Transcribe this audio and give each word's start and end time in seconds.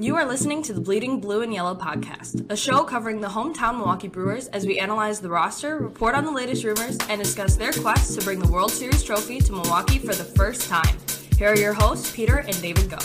You 0.00 0.14
are 0.14 0.24
listening 0.24 0.62
to 0.62 0.72
the 0.72 0.80
Bleeding 0.80 1.18
Blue 1.18 1.42
and 1.42 1.52
Yellow 1.52 1.74
podcast, 1.74 2.48
a 2.52 2.56
show 2.56 2.84
covering 2.84 3.20
the 3.20 3.26
hometown 3.26 3.78
Milwaukee 3.78 4.06
Brewers 4.06 4.46
as 4.48 4.64
we 4.64 4.78
analyze 4.78 5.18
the 5.18 5.28
roster, 5.28 5.78
report 5.78 6.14
on 6.14 6.24
the 6.24 6.30
latest 6.30 6.62
rumors, 6.62 6.96
and 7.08 7.20
discuss 7.20 7.56
their 7.56 7.72
quest 7.72 8.16
to 8.16 8.24
bring 8.24 8.38
the 8.38 8.46
World 8.46 8.70
Series 8.70 9.02
trophy 9.02 9.40
to 9.40 9.50
Milwaukee 9.50 9.98
for 9.98 10.14
the 10.14 10.22
first 10.22 10.68
time. 10.68 10.96
Here 11.36 11.48
are 11.48 11.56
your 11.56 11.72
hosts, 11.72 12.14
Peter 12.14 12.36
and 12.36 12.62
David 12.62 12.88
Go. 12.88 12.98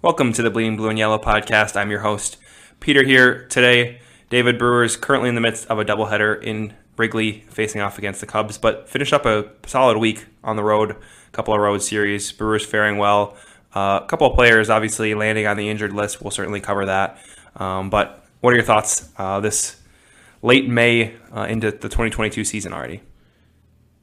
Welcome 0.00 0.32
to 0.32 0.42
the 0.42 0.50
Bleeding 0.50 0.78
Blue 0.78 0.88
and 0.88 0.98
Yellow 0.98 1.18
podcast. 1.18 1.76
I'm 1.76 1.90
your 1.90 2.00
host, 2.00 2.38
Peter 2.80 3.02
here 3.02 3.46
today. 3.48 4.00
David 4.30 4.58
Brewers 4.58 4.96
currently 4.96 5.28
in 5.28 5.34
the 5.34 5.40
midst 5.42 5.66
of 5.66 5.78
a 5.78 5.84
doubleheader 5.84 6.40
in 6.42 6.72
Wrigley 7.00 7.44
facing 7.48 7.80
off 7.80 7.98
against 7.98 8.20
the 8.20 8.26
Cubs, 8.26 8.58
but 8.58 8.88
finished 8.88 9.12
up 9.12 9.24
a 9.24 9.48
solid 9.66 9.96
week 9.96 10.26
on 10.44 10.56
the 10.56 10.62
road, 10.62 10.90
a 10.90 10.96
couple 11.32 11.54
of 11.54 11.60
road 11.60 11.82
series. 11.82 12.30
Brewers 12.30 12.64
faring 12.64 12.98
well. 12.98 13.36
Uh, 13.74 14.00
a 14.02 14.06
couple 14.06 14.26
of 14.26 14.34
players 14.34 14.68
obviously 14.68 15.14
landing 15.14 15.46
on 15.46 15.56
the 15.56 15.68
injured 15.68 15.92
list. 15.92 16.20
We'll 16.20 16.30
certainly 16.30 16.60
cover 16.60 16.86
that. 16.86 17.18
Um, 17.56 17.88
but 17.88 18.24
what 18.40 18.52
are 18.52 18.56
your 18.56 18.64
thoughts 18.64 19.08
uh, 19.16 19.40
this 19.40 19.80
late 20.42 20.68
May 20.68 21.14
uh, 21.34 21.46
into 21.48 21.70
the 21.70 21.88
2022 21.88 22.44
season 22.44 22.72
already? 22.72 23.00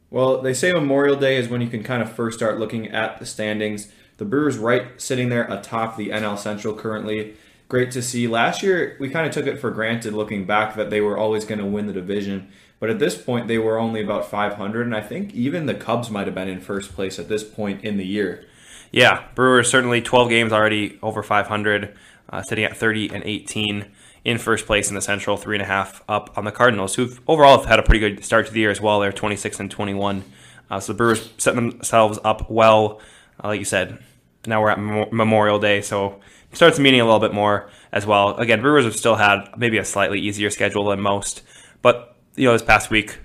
Well, 0.10 0.42
they 0.42 0.54
say 0.54 0.72
Memorial 0.72 1.18
Day 1.18 1.36
is 1.38 1.50
when 1.50 1.62
you 1.62 1.68
can 1.68 1.84
kind 1.84 2.02
of 2.02 2.12
first 2.12 2.38
start 2.38 2.60
looking 2.60 2.88
at 2.88 3.20
the 3.20 3.26
standings. 3.26 3.92
The 4.18 4.26
Brewers 4.26 4.58
right 4.58 5.00
sitting 5.00 5.30
there 5.30 5.44
atop 5.52 5.98
the 5.98 6.10
NL 6.10 6.38
Central 6.38 6.74
currently. 6.74 7.36
Great 7.68 7.92
to 7.92 8.02
see. 8.02 8.28
Last 8.28 8.64
year, 8.64 8.96
we 9.00 9.10
kind 9.10 9.28
of 9.28 9.34
took 9.34 9.46
it 9.46 9.60
for 9.60 9.70
granted 9.70 10.14
looking 10.14 10.46
back 10.46 10.76
that 10.76 10.90
they 10.90 11.02
were 11.02 11.18
always 11.18 11.44
going 11.44 11.60
to 11.60 11.66
win 11.66 11.88
the 11.88 11.94
division. 11.94 12.50
But 12.80 12.90
at 12.90 13.00
this 13.00 13.20
point, 13.20 13.48
they 13.48 13.58
were 13.58 13.80
only 13.80 14.02
about 14.02 14.30
500, 14.30 14.86
and 14.86 14.96
I 14.96 15.02
think 15.02 15.34
even 15.34 15.66
the 15.66 15.74
Cubs 15.74 16.10
might 16.12 16.28
have 16.28 16.36
been 16.36 16.48
in 16.48 16.62
first 16.62 16.94
place 16.94 17.18
at 17.18 17.28
this 17.28 17.44
point 17.44 17.84
in 17.84 17.98
the 17.98 18.06
year. 18.06 18.46
Yeah, 18.92 19.26
Brewers 19.36 19.70
certainly 19.70 20.02
12 20.02 20.30
games 20.30 20.54
already 20.54 21.00
over 21.02 21.24
500, 21.24 21.96
uh, 22.30 22.42
sitting 22.44 22.64
at 22.64 22.78
30 22.78 23.14
and 23.14 23.24
18 23.24 23.86
in 24.24 24.38
first 24.38 24.66
place 24.66 24.90
in 24.90 24.96
the 24.96 25.02
Central, 25.02 25.38
three 25.38 25.56
and 25.56 25.64
a 25.64 25.66
half 25.66 26.04
up 26.08 26.38
on 26.38 26.46
the 26.46 26.52
Cardinals, 26.52 26.96
who've 26.96 27.20
overall 27.28 27.58
have 27.58 27.66
had 27.66 27.80
a 27.80 27.84
pretty 27.84 28.00
good 28.00 28.24
start 28.24 28.46
to 28.46 28.54
the 28.54 28.60
year 28.60 28.70
as 28.70 28.82
well. 28.82 29.00
They're 29.00 29.12
26 29.12 29.60
and 29.60 29.72
21. 29.72 30.24
Uh, 30.70 30.80
so 30.80 30.94
the 30.94 30.98
Brewers 30.98 31.30
set 31.38 31.56
themselves 31.56 32.20
up 32.24 32.50
well. 32.50 33.02
Uh, 33.42 33.48
like 33.50 33.60
you 33.60 33.66
said, 33.66 34.00
now 34.46 34.62
we're 34.62 34.70
at 34.70 34.80
Memorial 34.80 35.60
Day, 35.60 35.82
so 35.82 36.20
starts 36.54 36.80
meaning 36.80 37.02
a 37.02 37.06
little 37.06 37.20
bit 37.20 37.34
more 37.34 37.70
as 37.92 38.06
well. 38.06 38.36
Again, 38.36 38.62
Brewers 38.62 38.86
have 38.86 38.96
still 38.96 39.16
had 39.16 39.50
maybe 39.58 39.78
a 39.78 39.86
slightly 39.86 40.20
easier 40.20 40.50
schedule 40.50 40.86
than 40.86 41.00
most, 41.02 41.42
but 41.82 42.17
you 42.38 42.46
know, 42.46 42.54
this 42.54 42.62
past 42.62 42.90
week, 42.90 43.18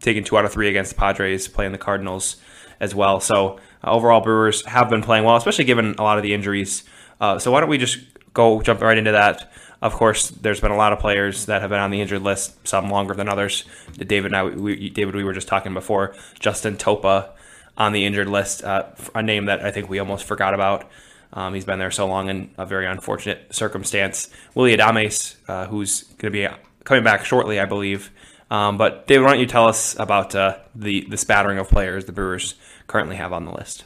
taking 0.00 0.24
two 0.24 0.36
out 0.36 0.44
of 0.44 0.52
three 0.52 0.68
against 0.68 0.92
the 0.92 0.98
Padres, 0.98 1.48
playing 1.48 1.72
the 1.72 1.78
Cardinals 1.78 2.36
as 2.80 2.94
well. 2.94 3.20
So 3.20 3.58
uh, 3.82 3.90
overall, 3.92 4.20
Brewers 4.20 4.64
have 4.66 4.90
been 4.90 5.02
playing 5.02 5.24
well, 5.24 5.36
especially 5.36 5.64
given 5.64 5.94
a 5.98 6.02
lot 6.02 6.18
of 6.18 6.22
the 6.22 6.34
injuries. 6.34 6.84
Uh, 7.20 7.38
so 7.38 7.50
why 7.50 7.60
don't 7.60 7.68
we 7.68 7.78
just 7.78 7.98
go 8.34 8.60
jump 8.60 8.82
right 8.82 8.98
into 8.98 9.12
that? 9.12 9.52
Of 9.80 9.94
course, 9.94 10.28
there's 10.28 10.60
been 10.60 10.72
a 10.72 10.76
lot 10.76 10.92
of 10.92 10.98
players 10.98 11.46
that 11.46 11.60
have 11.62 11.70
been 11.70 11.78
on 11.78 11.90
the 11.90 12.00
injured 12.00 12.22
list, 12.22 12.66
some 12.66 12.90
longer 12.90 13.14
than 13.14 13.28
others. 13.28 13.64
David 13.96 14.32
and 14.32 14.36
I, 14.36 14.44
we, 14.44 14.90
David, 14.90 15.14
we 15.14 15.22
were 15.22 15.32
just 15.32 15.46
talking 15.46 15.72
before. 15.72 16.16
Justin 16.40 16.76
Topa 16.76 17.30
on 17.76 17.92
the 17.92 18.04
injured 18.04 18.28
list, 18.28 18.64
uh, 18.64 18.86
a 19.14 19.22
name 19.22 19.44
that 19.46 19.64
I 19.64 19.70
think 19.70 19.88
we 19.88 20.00
almost 20.00 20.24
forgot 20.24 20.52
about. 20.52 20.90
Um, 21.32 21.54
he's 21.54 21.64
been 21.64 21.78
there 21.78 21.92
so 21.92 22.08
long 22.08 22.28
in 22.28 22.50
a 22.58 22.66
very 22.66 22.86
unfortunate 22.86 23.54
circumstance. 23.54 24.30
Willy 24.54 24.76
Adames, 24.76 25.36
uh, 25.46 25.66
who's 25.66 26.02
going 26.02 26.32
to 26.32 26.36
be 26.36 26.48
coming 26.84 27.04
back 27.04 27.24
shortly, 27.24 27.60
I 27.60 27.66
believe, 27.66 28.10
um, 28.50 28.78
but 28.78 29.06
David, 29.06 29.24
why 29.24 29.30
don't 29.32 29.40
you 29.40 29.46
tell 29.46 29.66
us 29.66 29.98
about 29.98 30.34
uh, 30.34 30.58
the 30.74 31.06
the 31.08 31.16
spattering 31.16 31.58
of 31.58 31.68
players 31.68 32.06
the 32.06 32.12
Brewers 32.12 32.54
currently 32.86 33.16
have 33.16 33.32
on 33.32 33.44
the 33.44 33.52
list? 33.52 33.84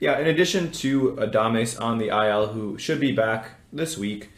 Yeah, 0.00 0.18
in 0.18 0.26
addition 0.26 0.72
to 0.72 1.12
Adames 1.12 1.80
on 1.80 1.98
the 1.98 2.08
IL, 2.08 2.48
who 2.48 2.76
should 2.76 2.98
be 2.98 3.12
back 3.12 3.52
this 3.72 3.96
week, 3.96 4.30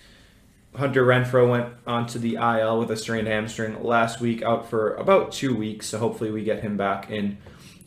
Hunter 0.76 1.04
Renfroe 1.04 1.48
went 1.48 1.68
onto 1.86 2.18
the 2.18 2.34
IL 2.34 2.78
with 2.78 2.90
a 2.90 2.96
strained 2.96 3.28
hamstring 3.28 3.82
last 3.82 4.20
week, 4.20 4.42
out 4.42 4.68
for 4.68 4.94
about 4.96 5.32
two 5.32 5.54
weeks. 5.54 5.86
So 5.86 5.98
hopefully 5.98 6.30
we 6.30 6.44
get 6.44 6.60
him 6.60 6.76
back 6.76 7.10
in 7.10 7.38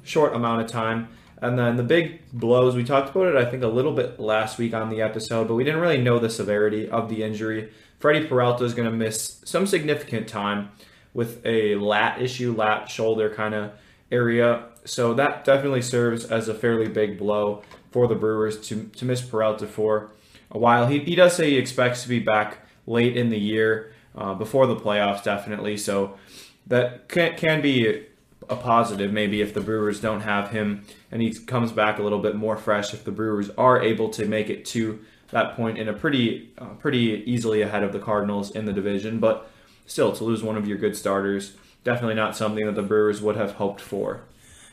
short 0.04 0.34
amount 0.34 0.62
of 0.62 0.68
time. 0.68 1.10
And 1.40 1.60
then 1.60 1.76
the 1.76 1.84
big 1.84 2.22
blows, 2.34 2.76
we 2.76 2.84
talked 2.84 3.16
about 3.16 3.28
it, 3.28 3.36
I 3.36 3.46
think, 3.46 3.62
a 3.62 3.68
little 3.68 3.94
bit 3.94 4.20
last 4.20 4.58
week 4.58 4.74
on 4.74 4.90
the 4.90 5.02
episode, 5.02 5.48
but 5.48 5.54
we 5.54 5.64
didn't 5.64 5.82
really 5.82 6.02
know 6.02 6.18
the 6.18 6.30
severity 6.30 6.90
of 6.90 7.10
the 7.10 7.22
injury. 7.22 7.72
Freddie 8.00 8.26
Peralta 8.26 8.64
is 8.64 8.74
going 8.74 8.90
to 8.90 8.96
miss 8.96 9.42
some 9.46 9.68
significant 9.68 10.28
time 10.28 10.72
with 11.18 11.44
a 11.46 11.74
lat 11.78 12.22
issue, 12.22 12.54
lat 12.54 12.88
shoulder 12.88 13.28
kind 13.34 13.56
of 13.56 13.72
area. 14.12 14.66
So 14.86 15.16
that 15.16 15.44
definitely 15.44 15.82
serves 15.82 16.26
as 16.26 16.48
a 16.48 16.54
fairly 16.54 16.88
big 16.88 17.18
blow 17.18 17.64
for 17.90 18.08
the 18.08 18.14
Brewers 18.14 18.62
to, 18.68 18.84
to 18.84 19.04
miss 19.04 19.24
Peralta 19.24 19.66
for 19.66 20.12
a 20.52 20.60
while. 20.60 20.86
He, 20.86 21.00
he 21.00 21.16
does 21.16 21.36
say 21.36 21.50
he 21.50 21.58
expects 21.58 22.04
to 22.04 22.08
be 22.08 22.20
back 22.20 22.60
late 22.86 23.18
in 23.18 23.32
the 23.32 23.40
year, 23.40 23.94
uh, 24.16 24.36
before 24.36 24.68
the 24.68 24.76
playoffs, 24.76 25.24
definitely. 25.24 25.76
So 25.76 26.20
that 26.68 27.10
can, 27.10 27.36
can 27.36 27.62
be 27.62 28.06
a 28.48 28.56
positive, 28.56 29.12
maybe, 29.12 29.42
if 29.42 29.56
the 29.56 29.62
Brewers 29.62 30.00
don't 30.00 30.22
have 30.22 30.52
him 30.52 30.86
and 31.12 31.20
he 31.20 31.34
comes 31.34 31.72
back 31.72 31.98
a 31.98 32.04
little 32.04 32.20
bit 32.20 32.36
more 32.36 32.58
fresh. 32.58 32.94
If 32.94 33.04
the 33.04 33.12
Brewers 33.12 33.50
are 33.58 33.82
able 33.82 34.10
to 34.10 34.26
make 34.28 34.52
it 34.52 34.66
to 34.66 35.04
that 35.32 35.56
point 35.56 35.80
in 35.80 35.90
a 35.90 35.94
pretty, 35.94 36.52
uh, 36.60 36.76
pretty 36.76 37.24
easily 37.26 37.64
ahead 37.64 37.82
of 37.82 37.92
the 37.92 38.00
Cardinals 38.00 38.52
in 38.52 38.66
the 38.66 38.74
division, 38.74 39.18
but 39.18 39.50
still 39.88 40.12
to 40.14 40.24
lose 40.24 40.44
one 40.44 40.58
of 40.58 40.68
your 40.68 40.78
good 40.78 40.96
starters, 40.96 41.56
definitely 41.84 42.16
not 42.16 42.36
something 42.36 42.66
that 42.66 42.76
the 42.76 42.84
Brewers 42.84 43.22
would 43.22 43.38
have 43.38 43.54
hoped 43.54 43.82
for. 43.82 44.22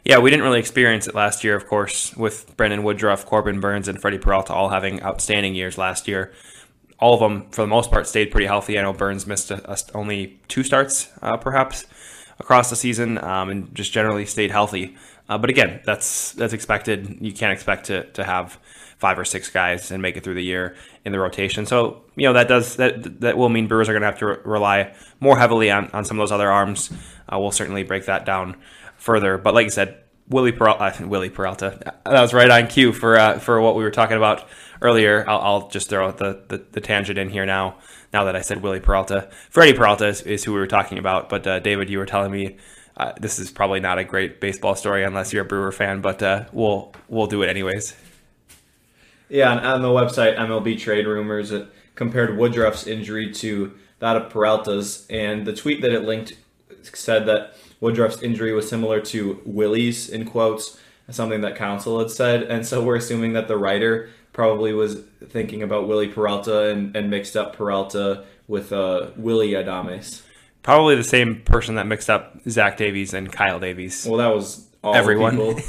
Yeah, 0.05 0.19
we 0.19 0.29
didn't 0.29 0.45
really 0.45 0.59
experience 0.59 1.07
it 1.07 1.15
last 1.15 1.45
year, 1.45 1.57
of 1.57 1.67
course, 1.67 2.15
with 2.15 2.55
Brandon 2.59 2.83
Woodruff, 2.83 3.25
Corbin 3.25 3.59
Burnes, 3.59 3.89
and 3.89 3.99
Freddie 3.99 4.19
Peralta 4.19 4.53
all 4.53 4.69
having 4.69 5.03
outstanding 5.03 5.55
years 5.55 5.79
last 5.79 6.07
year. 6.07 6.33
All 6.99 7.15
of 7.15 7.21
them, 7.21 7.49
for 7.51 7.63
the 7.63 7.69
most 7.69 7.91
part, 7.91 8.07
stayed 8.07 8.31
pretty 8.31 8.47
healthy. 8.47 8.79
I 8.79 8.83
know 8.83 8.93
Burnes 8.93 9.27
missed 9.27 9.51
a, 9.51 9.71
a, 9.71 9.79
only 9.95 10.39
two 10.47 10.63
starts, 10.63 11.11
uh, 11.23 11.39
perhaps, 11.39 11.87
across 12.39 12.69
the 12.69 12.77
season, 12.77 13.17
um, 13.25 13.49
and 13.49 13.75
just 13.75 13.93
generally 13.93 14.27
stayed 14.27 14.51
healthy. 14.51 14.95
Uh, 15.27 15.39
but 15.39 15.49
again, 15.49 15.81
that's 15.87 16.33
that's 16.33 16.53
expected. 16.53 17.19
You 17.21 17.33
can't 17.33 17.53
expect 17.53 17.87
to, 17.87 18.05
to 18.13 18.25
have 18.25 18.59
five 18.99 19.19
or 19.19 19.25
six 19.25 19.49
guys 19.49 19.91
and 19.91 20.03
make 20.03 20.17
it 20.17 20.25
through 20.25 20.35
the 20.35 20.45
year 20.45 20.77
in 21.05 21.13
the 21.13 21.19
rotation. 21.19 21.67
So 21.67 22.03
you 22.17 22.27
know 22.27 22.33
that 22.33 22.49
does 22.49 22.77
that 22.77 23.21
that 23.21 23.37
will 23.37 23.49
mean 23.49 23.67
Brewers 23.67 23.89
are 23.89 23.93
going 23.93 24.03
to 24.03 24.07
have 24.07 24.19
to 24.19 24.27
re- 24.27 24.37
rely 24.45 24.95
more 25.21 25.39
heavily 25.39 25.71
on, 25.71 25.91
on 25.93 26.05
some 26.05 26.19
of 26.19 26.23
those 26.23 26.33
other 26.33 26.51
arms. 26.51 26.91
Uh, 27.31 27.39
we'll 27.39 27.53
certainly 27.53 27.83
break 27.83 28.07
that 28.07 28.25
down 28.25 28.57
further. 28.97 29.39
But 29.39 29.55
like 29.55 29.67
I 29.67 29.71
said, 29.71 30.03
Wily 30.29 30.53
Peralta, 30.53 31.03
uh, 31.03 31.07
Wily 31.07 31.31
Peralta, 31.31 31.79
that 32.05 32.21
was 32.21 32.33
right 32.33 32.51
on 32.51 32.69
cue 32.69 32.93
for 32.93 33.17
uh, 33.17 33.39
for 33.39 33.61
what 33.61 33.77
we 33.77 33.85
were 33.85 33.91
talking 33.91 34.17
about 34.17 34.47
earlier. 34.81 35.25
I'll, 35.29 35.41
I'll 35.41 35.69
just 35.69 35.89
throw 35.89 36.11
the, 36.13 36.43
the, 36.49 36.65
the 36.73 36.81
tangent 36.81 37.19
in 37.19 37.29
here 37.29 37.47
now. 37.47 37.79
Now 38.13 38.25
that 38.25 38.37
I 38.37 38.43
said 38.43 38.63
Wily 38.63 38.81
Peralta, 38.81 39.29
Freddie 39.51 39.75
Peralta 39.75 40.07
is, 40.07 40.23
is 40.23 40.45
who 40.45 40.53
we 40.53 40.61
were 40.61 40.69
talking 40.69 40.99
about. 40.99 41.29
But 41.29 41.47
uh, 41.47 41.59
David, 41.61 41.91
you 41.91 41.99
were 41.99 42.07
telling 42.07 42.33
me. 42.33 42.57
Uh, 42.97 43.13
this 43.21 43.41
is 43.41 43.51
probably 43.51 43.81
not 43.81 43.99
a 43.99 44.05
great 44.05 44.41
baseball 44.41 44.77
story 44.77 45.03
unless 45.03 45.33
you're 45.33 45.43
a 45.43 45.45
Brewer 45.45 45.73
fan, 45.73 46.01
but 46.01 46.23
uh, 46.23 46.45
we'll 46.53 46.93
we'll 47.09 47.27
do 47.27 47.43
it 47.43 47.49
anyways. 47.49 47.93
Yeah, 49.35 49.51
on, 49.51 49.59
on 49.59 49.83
the 49.83 49.89
website 49.89 50.39
MLB 50.39 50.79
Trade 50.79 51.09
Rumors, 51.09 51.51
it 51.51 51.67
compared 51.97 52.39
Woodruff's 52.39 52.87
injury 52.87 53.33
to 53.33 53.73
that 53.99 54.17
of 54.17 54.31
Peralta's, 54.31 55.09
and 55.11 55.45
the 55.45 55.53
tweet 55.53 55.83
that 55.83 55.91
it 55.91 56.05
linked 56.05 56.35
said 56.85 57.27
that 57.27 57.57
Woodruff's 57.81 58.23
injury 58.23 58.53
was 58.53 58.69
similar 58.69 59.01
to 59.01 59.43
Willie's, 59.45 60.09
in 60.09 60.25
quotes, 60.25 60.79
something 61.11 61.41
that 61.41 61.57
Counsell 61.57 61.99
had 61.99 62.13
said, 62.13 62.45
and 62.45 62.65
so 62.65 62.81
we're 62.81 62.95
assuming 62.95 63.33
that 63.33 63.49
the 63.49 63.57
writer 63.57 64.09
probably 64.33 64.73
was 64.73 65.01
thinking 65.27 65.65
about 65.65 65.89
Wily 65.89 66.07
Peralta 66.07 66.69
and, 66.69 66.95
and 66.95 67.11
mixed 67.11 67.37
up 67.37 67.57
Peralta 67.57 68.23
with 68.47 68.73
uh, 68.73 69.09
Willy 69.17 69.51
Adames. 69.51 70.23
Probably 70.63 70.95
the 70.95 71.03
same 71.03 71.43
person 71.43 71.75
that 71.75 71.89
mixed 71.89 72.09
up 72.09 72.39
Zach 72.49 72.77
Davies 72.77 73.13
and 73.13 73.33
Kyle 73.33 73.59
Davies. 73.59 74.07
Well, 74.07 74.19
that 74.19 74.33
was 74.33 74.69
all 74.85 74.95
everyone. 74.95 75.39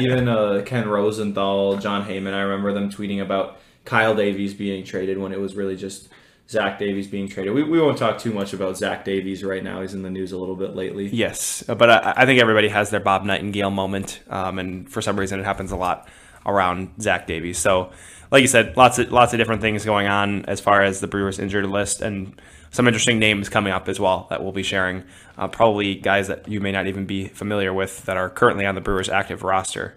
Even 0.00 0.28
uh, 0.28 0.62
Ken 0.64 0.88
Rosenthal, 0.88 1.76
Jon 1.76 2.08
Heyman, 2.08 2.32
I 2.32 2.40
remember 2.40 2.72
them 2.72 2.90
tweeting 2.90 3.20
about 3.20 3.58
Kyle 3.84 4.14
Davies 4.14 4.54
being 4.54 4.84
traded 4.84 5.18
when 5.18 5.32
it 5.32 5.40
was 5.40 5.54
really 5.54 5.76
just 5.76 6.08
Zach 6.48 6.78
Davies 6.78 7.06
being 7.06 7.28
traded. 7.28 7.54
We, 7.54 7.64
we 7.64 7.80
won't 7.80 7.98
talk 7.98 8.18
too 8.18 8.32
much 8.32 8.52
about 8.52 8.76
Zach 8.76 9.04
Davies 9.04 9.44
right 9.44 9.62
now. 9.62 9.82
He's 9.82 9.94
in 9.94 10.02
the 10.02 10.10
news 10.10 10.32
a 10.32 10.38
little 10.38 10.56
bit 10.56 10.74
lately. 10.74 11.08
Yes, 11.08 11.62
but 11.66 11.90
I, 11.90 12.14
I 12.16 12.26
think 12.26 12.40
everybody 12.40 12.68
has 12.68 12.90
their 12.90 13.00
Bob 13.00 13.24
Nightingale 13.24 13.70
moment, 13.70 14.20
um, 14.28 14.58
and 14.58 14.90
for 14.90 15.02
some 15.02 15.18
reason 15.18 15.40
it 15.40 15.44
happens 15.44 15.72
a 15.72 15.76
lot 15.76 16.08
around 16.46 16.90
Zach 17.00 17.26
Davies. 17.26 17.58
So, 17.58 17.90
like 18.30 18.42
you 18.42 18.48
said, 18.48 18.76
lots 18.76 18.98
of 18.98 19.10
lots 19.10 19.32
of 19.32 19.38
different 19.38 19.60
things 19.60 19.84
going 19.84 20.06
on 20.06 20.44
as 20.46 20.60
far 20.60 20.82
as 20.82 21.00
the 21.00 21.06
Brewers 21.06 21.38
injured 21.38 21.66
list, 21.66 22.00
and 22.00 22.40
some 22.70 22.86
interesting 22.86 23.18
names 23.18 23.48
coming 23.48 23.72
up 23.72 23.88
as 23.88 23.98
well 23.98 24.26
that 24.30 24.42
we'll 24.42 24.52
be 24.52 24.62
sharing. 24.62 25.04
Uh, 25.38 25.48
probably 25.48 25.94
guys 25.94 26.28
that 26.28 26.48
you 26.48 26.60
may 26.60 26.72
not 26.72 26.86
even 26.86 27.06
be 27.06 27.28
familiar 27.28 27.72
with 27.72 28.04
that 28.06 28.16
are 28.16 28.30
currently 28.30 28.66
on 28.66 28.74
the 28.74 28.80
Brewers 28.80 29.08
active 29.08 29.42
roster. 29.42 29.96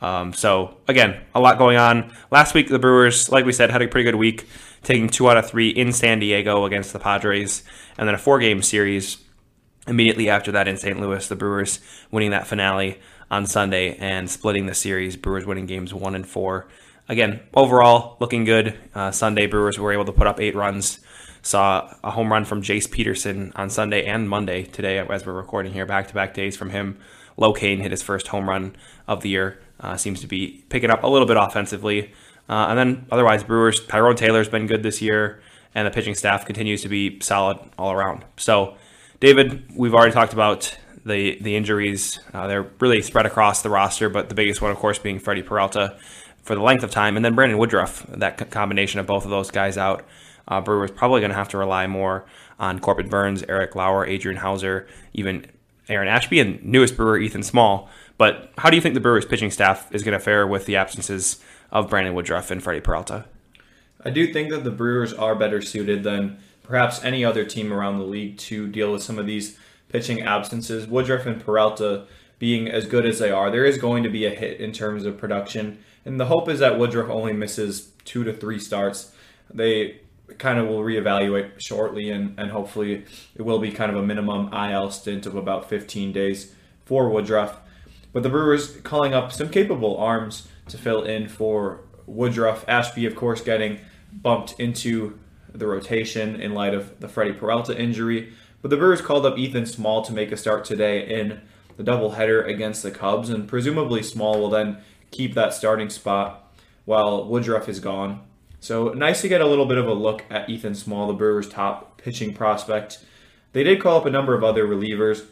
Um, 0.00 0.32
so 0.32 0.76
again, 0.88 1.20
a 1.34 1.40
lot 1.40 1.58
going 1.58 1.76
on. 1.76 2.12
Last 2.30 2.54
week, 2.54 2.68
the 2.68 2.78
Brewers, 2.78 3.30
like 3.30 3.44
we 3.44 3.52
said, 3.52 3.70
had 3.70 3.82
a 3.82 3.88
pretty 3.88 4.04
good 4.04 4.16
week, 4.16 4.46
taking 4.82 5.08
two 5.08 5.28
out 5.30 5.36
of 5.36 5.48
three 5.48 5.68
in 5.70 5.92
San 5.92 6.18
Diego 6.18 6.64
against 6.64 6.92
the 6.92 6.98
Padres, 6.98 7.62
and 7.96 8.06
then 8.06 8.14
a 8.14 8.18
four-game 8.18 8.62
series 8.62 9.18
immediately 9.86 10.28
after 10.28 10.52
that 10.52 10.68
in 10.68 10.76
St. 10.76 10.98
Louis, 11.00 11.26
the 11.28 11.36
Brewers 11.36 11.80
winning 12.10 12.30
that 12.30 12.46
finale 12.46 12.98
on 13.30 13.46
Sunday 13.46 13.96
and 13.96 14.30
splitting 14.30 14.66
the 14.66 14.74
series. 14.74 15.16
Brewers 15.16 15.46
winning 15.46 15.66
games 15.66 15.92
one 15.92 16.14
and 16.14 16.26
four. 16.26 16.68
Again, 17.08 17.40
overall 17.52 18.16
looking 18.20 18.44
good. 18.44 18.78
Uh, 18.94 19.10
Sunday, 19.10 19.46
Brewers 19.46 19.78
were 19.78 19.92
able 19.92 20.06
to 20.06 20.12
put 20.12 20.26
up 20.26 20.40
eight 20.40 20.54
runs. 20.54 21.00
Saw 21.44 21.94
a 22.02 22.10
home 22.10 22.32
run 22.32 22.46
from 22.46 22.62
Jace 22.62 22.90
Peterson 22.90 23.52
on 23.54 23.68
Sunday 23.68 24.06
and 24.06 24.30
Monday 24.30 24.62
today 24.62 24.98
as 24.98 25.26
we're 25.26 25.34
recording 25.34 25.74
here, 25.74 25.84
back 25.84 26.08
to 26.08 26.14
back 26.14 26.32
days 26.32 26.56
from 26.56 26.70
him. 26.70 26.96
Cain 27.56 27.80
hit 27.80 27.90
his 27.90 28.02
first 28.02 28.28
home 28.28 28.48
run 28.48 28.74
of 29.06 29.20
the 29.20 29.28
year. 29.28 29.60
Uh, 29.78 29.94
seems 29.98 30.22
to 30.22 30.26
be 30.26 30.64
picking 30.70 30.88
up 30.88 31.02
a 31.02 31.06
little 31.06 31.28
bit 31.28 31.36
offensively. 31.36 32.12
Uh, 32.48 32.68
and 32.70 32.78
then 32.78 33.06
otherwise, 33.12 33.44
Brewers, 33.44 33.84
Tyrone 33.86 34.16
Taylor's 34.16 34.48
been 34.48 34.66
good 34.66 34.82
this 34.82 35.02
year, 35.02 35.42
and 35.74 35.86
the 35.86 35.90
pitching 35.90 36.14
staff 36.14 36.46
continues 36.46 36.80
to 36.80 36.88
be 36.88 37.20
solid 37.20 37.58
all 37.76 37.92
around. 37.92 38.24
So, 38.38 38.78
David, 39.20 39.70
we've 39.76 39.92
already 39.92 40.12
talked 40.12 40.32
about 40.32 40.74
the 41.04 41.36
the 41.42 41.56
injuries. 41.56 42.20
Uh, 42.32 42.46
they're 42.46 42.70
really 42.80 43.02
spread 43.02 43.26
across 43.26 43.60
the 43.60 43.68
roster, 43.68 44.08
but 44.08 44.30
the 44.30 44.34
biggest 44.34 44.62
one, 44.62 44.70
of 44.70 44.78
course, 44.78 44.98
being 44.98 45.18
Freddie 45.18 45.42
Peralta 45.42 45.98
for 46.42 46.54
the 46.54 46.62
length 46.62 46.84
of 46.84 46.90
time, 46.90 47.16
and 47.16 47.24
then 47.24 47.34
Brandon 47.34 47.58
Woodruff. 47.58 48.06
That 48.08 48.50
combination 48.50 48.98
of 48.98 49.06
both 49.06 49.24
of 49.24 49.30
those 49.30 49.50
guys 49.50 49.76
out, 49.76 50.06
uh, 50.48 50.60
Brewers 50.60 50.90
probably 50.90 51.20
going 51.20 51.30
to 51.30 51.36
have 51.36 51.48
to 51.50 51.58
rely 51.58 51.86
more 51.86 52.24
on 52.58 52.78
Corbin 52.78 53.08
Burnes, 53.08 53.42
Eric 53.48 53.74
Lauer, 53.74 54.06
Adrian 54.06 54.38
Houser, 54.38 54.86
even 55.12 55.46
Aaron 55.88 56.08
Ashby, 56.08 56.40
and 56.40 56.64
newest 56.64 56.96
Brewer 56.96 57.18
Ethan 57.18 57.42
Small. 57.42 57.88
But 58.16 58.52
how 58.58 58.70
do 58.70 58.76
you 58.76 58.82
think 58.82 58.94
the 58.94 59.00
Brewers 59.00 59.24
pitching 59.24 59.50
staff 59.50 59.92
is 59.92 60.02
going 60.02 60.12
to 60.12 60.24
fare 60.24 60.46
with 60.46 60.66
the 60.66 60.76
absences 60.76 61.42
of 61.70 61.90
Brandon 61.90 62.14
Woodruff 62.14 62.50
and 62.50 62.62
Freddie 62.62 62.80
Peralta? 62.80 63.24
I 64.04 64.10
do 64.10 64.32
think 64.32 64.50
that 64.50 64.64
the 64.64 64.70
Brewers 64.70 65.12
are 65.12 65.34
better 65.34 65.60
suited 65.60 66.04
than 66.04 66.38
perhaps 66.62 67.02
any 67.04 67.24
other 67.24 67.44
team 67.44 67.72
around 67.72 67.98
the 67.98 68.04
league 68.04 68.38
to 68.38 68.68
deal 68.68 68.92
with 68.92 69.02
some 69.02 69.18
of 69.18 69.26
these 69.26 69.58
pitching 69.88 70.22
absences. 70.22 70.86
Woodruff 70.86 71.26
and 71.26 71.44
Peralta 71.44 72.06
being 72.38 72.68
as 72.68 72.86
good 72.86 73.06
as 73.06 73.18
they 73.18 73.30
are, 73.30 73.50
there 73.50 73.64
is 73.64 73.78
going 73.78 74.02
to 74.02 74.10
be 74.10 74.26
a 74.26 74.30
hit 74.30 74.60
in 74.60 74.72
terms 74.72 75.04
of 75.04 75.18
production. 75.18 75.78
And 76.04 76.20
the 76.20 76.26
hope 76.26 76.48
is 76.48 76.58
that 76.58 76.78
Woodruff 76.78 77.08
only 77.08 77.32
misses 77.32 77.92
two 78.04 78.24
to 78.24 78.32
three 78.32 78.58
starts. 78.58 79.12
They 79.52 80.00
kind 80.38 80.58
of 80.58 80.66
will 80.66 80.80
reevaluate 80.80 81.60
shortly, 81.60 82.10
and, 82.10 82.38
and 82.38 82.50
hopefully 82.50 83.04
it 83.34 83.42
will 83.42 83.58
be 83.58 83.70
kind 83.70 83.90
of 83.90 83.96
a 83.96 84.02
minimum 84.02 84.52
IL 84.52 84.90
stint 84.90 85.26
of 85.26 85.36
about 85.36 85.68
15 85.68 86.12
days 86.12 86.54
for 86.84 87.08
Woodruff. 87.08 87.60
But 88.12 88.22
the 88.22 88.28
Brewers 88.28 88.76
calling 88.82 89.12
up 89.12 89.32
some 89.32 89.48
capable 89.48 89.96
arms 89.96 90.48
to 90.68 90.78
fill 90.78 91.02
in 91.02 91.28
for 91.28 91.80
Woodruff. 92.06 92.64
Ashby, 92.68 93.06
of 93.06 93.16
course, 93.16 93.40
getting 93.40 93.80
bumped 94.12 94.58
into 94.58 95.18
the 95.52 95.66
rotation 95.66 96.40
in 96.40 96.54
light 96.54 96.74
of 96.74 97.00
the 97.00 97.08
Freddie 97.08 97.32
Peralta 97.32 97.78
injury. 97.78 98.32
But 98.62 98.70
the 98.70 98.76
Brewers 98.76 99.00
called 99.00 99.26
up 99.26 99.38
Ethan 99.38 99.66
Small 99.66 100.02
to 100.02 100.12
make 100.12 100.32
a 100.32 100.36
start 100.36 100.64
today 100.64 101.06
in 101.06 101.40
the 101.76 101.84
doubleheader 101.84 102.48
against 102.48 102.82
the 102.82 102.90
Cubs, 102.90 103.30
and 103.30 103.48
presumably 103.48 104.02
Small 104.02 104.40
will 104.40 104.50
then 104.50 104.78
keep 105.10 105.34
that 105.34 105.52
starting 105.52 105.90
spot 105.90 106.52
while 106.84 107.26
Woodruff 107.26 107.68
is 107.68 107.80
gone. 107.80 108.20
So 108.64 108.94
nice 108.94 109.20
to 109.20 109.28
get 109.28 109.42
a 109.42 109.46
little 109.46 109.66
bit 109.66 109.76
of 109.76 109.86
a 109.86 109.92
look 109.92 110.24
at 110.30 110.48
Ethan 110.48 110.74
Small, 110.74 111.08
the 111.08 111.12
Brewers' 111.12 111.46
top 111.46 112.00
pitching 112.00 112.32
prospect. 112.32 112.98
They 113.52 113.62
did 113.62 113.82
call 113.82 113.98
up 113.98 114.06
a 114.06 114.10
number 114.10 114.34
of 114.34 114.42
other 114.42 114.66
relievers. 114.66 115.22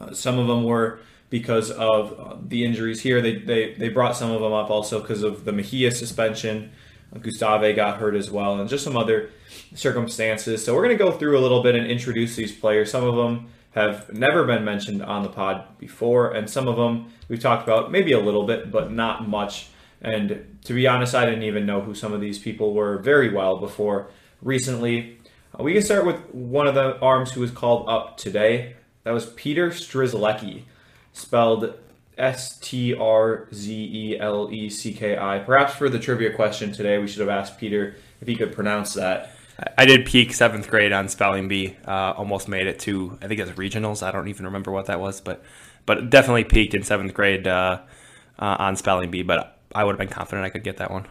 Uh, 0.00 0.14
some 0.14 0.38
of 0.38 0.46
them 0.46 0.64
were 0.64 1.00
because 1.28 1.70
of 1.70 2.18
uh, 2.18 2.36
the 2.40 2.64
injuries 2.64 3.02
here. 3.02 3.20
They, 3.20 3.34
they, 3.36 3.74
they 3.74 3.90
brought 3.90 4.16
some 4.16 4.30
of 4.30 4.40
them 4.40 4.54
up 4.54 4.70
also 4.70 4.98
because 4.98 5.22
of 5.22 5.44
the 5.44 5.52
Mejia 5.52 5.90
suspension. 5.90 6.72
Uh, 7.14 7.18
Gustave 7.18 7.74
got 7.74 7.98
hurt 7.98 8.14
as 8.14 8.30
well, 8.30 8.58
and 8.58 8.66
just 8.66 8.82
some 8.82 8.96
other 8.96 9.28
circumstances. 9.74 10.64
So 10.64 10.74
we're 10.74 10.84
going 10.84 10.96
to 10.96 11.04
go 11.04 11.12
through 11.12 11.38
a 11.38 11.42
little 11.42 11.62
bit 11.62 11.74
and 11.74 11.86
introduce 11.86 12.34
these 12.34 12.56
players. 12.56 12.90
Some 12.90 13.04
of 13.04 13.14
them 13.14 13.48
have 13.72 14.10
never 14.14 14.44
been 14.44 14.64
mentioned 14.64 15.02
on 15.02 15.22
the 15.22 15.28
pod 15.28 15.66
before, 15.76 16.32
and 16.32 16.48
some 16.48 16.66
of 16.66 16.76
them 16.76 17.12
we've 17.28 17.40
talked 17.40 17.68
about 17.68 17.92
maybe 17.92 18.12
a 18.12 18.20
little 18.20 18.46
bit, 18.46 18.72
but 18.72 18.90
not 18.90 19.28
much. 19.28 19.68
And 20.00 20.58
to 20.64 20.72
be 20.72 20.86
honest, 20.86 21.14
I 21.14 21.24
didn't 21.24 21.42
even 21.42 21.66
know 21.66 21.80
who 21.80 21.94
some 21.94 22.12
of 22.12 22.20
these 22.20 22.38
people 22.38 22.74
were 22.74 22.98
very 22.98 23.32
well 23.32 23.56
before 23.58 24.10
recently. 24.42 25.18
Uh, 25.58 25.62
we 25.62 25.72
can 25.72 25.82
start 25.82 26.06
with 26.06 26.18
one 26.32 26.66
of 26.66 26.74
the 26.74 26.98
arms 27.00 27.32
who 27.32 27.40
was 27.40 27.50
called 27.50 27.88
up 27.88 28.16
today. 28.16 28.76
That 29.04 29.12
was 29.12 29.26
Peter 29.26 29.70
Strzelecki 29.70 30.62
spelled 31.12 31.74
S 32.16 32.58
T 32.58 32.94
R 32.94 33.48
Z 33.52 33.72
E 33.72 34.18
L 34.18 34.50
E 34.52 34.68
C 34.68 34.92
K 34.92 35.16
I. 35.16 35.38
Perhaps 35.38 35.74
for 35.74 35.88
the 35.88 35.98
trivia 35.98 36.32
question 36.32 36.72
today, 36.72 36.98
we 36.98 37.06
should 37.06 37.20
have 37.20 37.28
asked 37.28 37.58
Peter 37.58 37.96
if 38.20 38.28
he 38.28 38.34
could 38.34 38.52
pronounce 38.52 38.94
that. 38.94 39.32
I 39.76 39.86
did 39.86 40.06
peak 40.06 40.32
seventh 40.32 40.68
grade 40.68 40.92
on 40.92 41.08
spelling 41.08 41.48
bee. 41.48 41.76
Uh, 41.84 42.12
almost 42.16 42.48
made 42.48 42.66
it 42.66 42.78
to 42.80 43.18
I 43.22 43.26
think 43.26 43.40
it 43.40 43.46
was 43.46 43.56
regionals. 43.56 44.06
I 44.06 44.12
don't 44.12 44.28
even 44.28 44.46
remember 44.46 44.70
what 44.70 44.86
that 44.86 45.00
was, 45.00 45.20
but 45.20 45.42
but 45.86 46.10
definitely 46.10 46.44
peaked 46.44 46.74
in 46.74 46.82
seventh 46.82 47.14
grade 47.14 47.46
uh, 47.46 47.80
uh, 48.38 48.56
on 48.58 48.76
spelling 48.76 49.10
bee. 49.10 49.22
But 49.22 49.57
I 49.74 49.84
would 49.84 49.92
have 49.92 49.98
been 49.98 50.08
confident 50.08 50.44
I 50.44 50.50
could 50.50 50.64
get 50.64 50.78
that 50.78 50.90
one. 50.90 51.06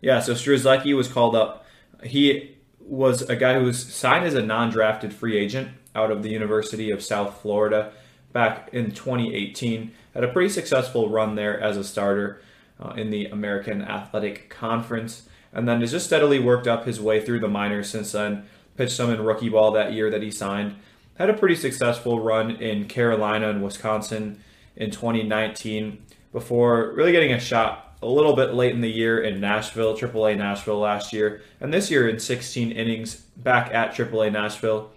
Yeah. 0.00 0.20
So 0.20 0.34
Strzelecki 0.34 0.94
was 0.96 1.08
called 1.08 1.34
up. 1.34 1.66
He 2.02 2.56
was 2.80 3.22
a 3.22 3.36
guy 3.36 3.54
who 3.58 3.64
was 3.64 3.82
signed 3.82 4.26
as 4.26 4.34
a 4.34 4.42
non-drafted 4.42 5.12
free 5.14 5.38
agent 5.38 5.68
out 5.94 6.10
of 6.10 6.22
the 6.22 6.28
University 6.28 6.90
of 6.90 7.02
South 7.02 7.40
Florida 7.40 7.92
back 8.32 8.68
in 8.72 8.90
2018. 8.90 9.92
Had 10.12 10.24
a 10.24 10.28
pretty 10.28 10.50
successful 10.50 11.08
run 11.08 11.34
there 11.34 11.58
as 11.58 11.76
a 11.76 11.84
starter 11.84 12.42
uh, 12.78 12.90
in 12.90 13.10
the 13.10 13.26
American 13.26 13.82
Athletic 13.82 14.50
Conference, 14.50 15.28
and 15.52 15.66
then 15.66 15.80
has 15.80 15.92
just 15.92 16.06
steadily 16.06 16.38
worked 16.38 16.66
up 16.66 16.84
his 16.84 17.00
way 17.00 17.24
through 17.24 17.40
the 17.40 17.48
minors 17.48 17.88
since 17.88 18.12
then. 18.12 18.44
Pitched 18.76 18.92
some 18.92 19.10
in 19.10 19.22
rookie 19.22 19.48
ball 19.48 19.70
that 19.72 19.92
year 19.92 20.10
that 20.10 20.22
he 20.22 20.30
signed. 20.30 20.74
Had 21.16 21.30
a 21.30 21.34
pretty 21.34 21.54
successful 21.54 22.20
run 22.20 22.50
in 22.50 22.86
Carolina 22.86 23.48
and 23.48 23.62
Wisconsin 23.62 24.42
in 24.74 24.90
2019 24.90 26.02
before 26.32 26.92
really 26.96 27.12
getting 27.12 27.32
a 27.32 27.38
shot 27.38 27.83
a 28.04 28.08
little 28.08 28.36
bit 28.36 28.54
late 28.54 28.74
in 28.74 28.80
the 28.80 28.90
year 28.90 29.22
in 29.22 29.40
Nashville, 29.40 29.96
AAA 29.96 30.36
Nashville 30.36 30.78
last 30.78 31.12
year, 31.12 31.42
and 31.60 31.72
this 31.72 31.90
year 31.90 32.08
in 32.08 32.18
16 32.18 32.70
innings 32.70 33.16
back 33.36 33.72
at 33.72 33.94
AAA 33.94 34.32
Nashville. 34.32 34.90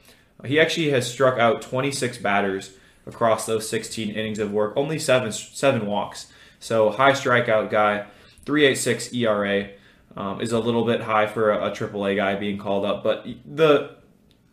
He 0.46 0.60
actually 0.60 0.92
has 0.92 1.10
struck 1.12 1.40
out 1.40 1.62
26 1.62 2.18
batters 2.20 2.76
across 3.08 3.46
those 3.46 3.68
16 3.70 4.10
innings 4.12 4.40
of 4.40 4.52
work. 4.52 4.74
Only 4.76 5.00
seven 5.00 5.32
seven 5.32 5.88
walks. 5.88 6.28
So 6.60 6.90
high 6.90 7.14
strikeout 7.14 7.72
guy, 7.72 8.06
3.86 8.46 9.14
ERA 9.16 9.70
um, 10.16 10.42
is 10.42 10.52
a 10.52 10.60
little 10.60 10.86
bit 10.86 11.02
high 11.02 11.28
for 11.28 11.52
a, 11.52 11.74
triple 11.74 12.06
a 12.06 12.12
AAA 12.12 12.16
guy 12.18 12.36
being 12.36 12.58
called 12.58 12.86
up, 12.86 13.04
but 13.04 13.26
the 13.46 13.96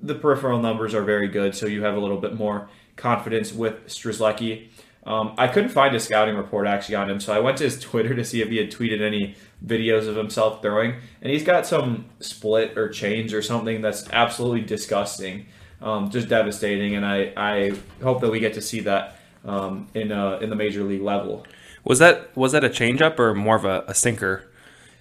the 0.00 0.14
peripheral 0.14 0.61
numbers 0.61 0.94
are 0.94 1.02
very 1.02 1.28
good, 1.28 1.54
so 1.54 1.66
you 1.66 1.82
have 1.82 1.96
a 1.96 2.00
little 2.00 2.18
bit 2.18 2.34
more 2.34 2.68
confidence 2.94 3.52
with 3.52 3.87
Strzelecki. 3.87 4.68
Um, 5.06 5.34
I 5.37 5.49
couldn't 5.49 5.70
find 5.70 5.94
a 5.94 6.00
scouting 6.00 6.34
report 6.34 6.66
actually 6.66 6.94
on 6.94 7.11
him, 7.11 7.20
so 7.20 7.34
I 7.34 7.38
went 7.38 7.58
to 7.58 7.64
his 7.64 7.78
Twitter 7.78 8.14
to 8.14 8.25
see 8.25 8.40
if 8.40 8.49
he 8.49 8.56
had 8.56 8.70
tweeted 8.70 9.02
any 9.02 9.37
videos 9.64 10.08
of 10.08 10.16
himself 10.16 10.62
throwing, 10.62 10.94
and 11.20 11.30
he's 11.30 11.44
got 11.44 11.66
some 11.66 12.06
split 12.20 12.78
or 12.78 12.88
change 12.88 13.34
or 13.34 13.42
something 13.42 13.82
that's 13.82 14.08
absolutely 14.11 14.62
disgusting 14.62 15.46
um, 15.84 16.11
just 16.11 16.28
devastating. 16.28 16.96
And 16.96 17.06
I, 17.06 17.32
I 17.37 17.73
hope 18.02 18.20
that 18.23 18.30
we 18.30 18.40
get 18.40 18.54
to 18.54 18.61
see 18.61 18.80
that 18.80 19.18
um, 19.44 19.87
in 19.94 20.11
uh, 20.11 20.38
in 20.40 20.50
the 20.50 20.56
major 20.56 20.82
league 20.82 21.02
level. 21.02 21.46
Was 21.84 21.99
that 21.99 22.34
was 22.37 22.52
that 22.52 22.64
a 22.64 22.70
changeup 22.70 23.18
or 23.18 23.34
more 23.34 23.56
of 23.56 23.64
a, 23.64 23.84
a, 23.87 23.94
sinker? 23.94 24.50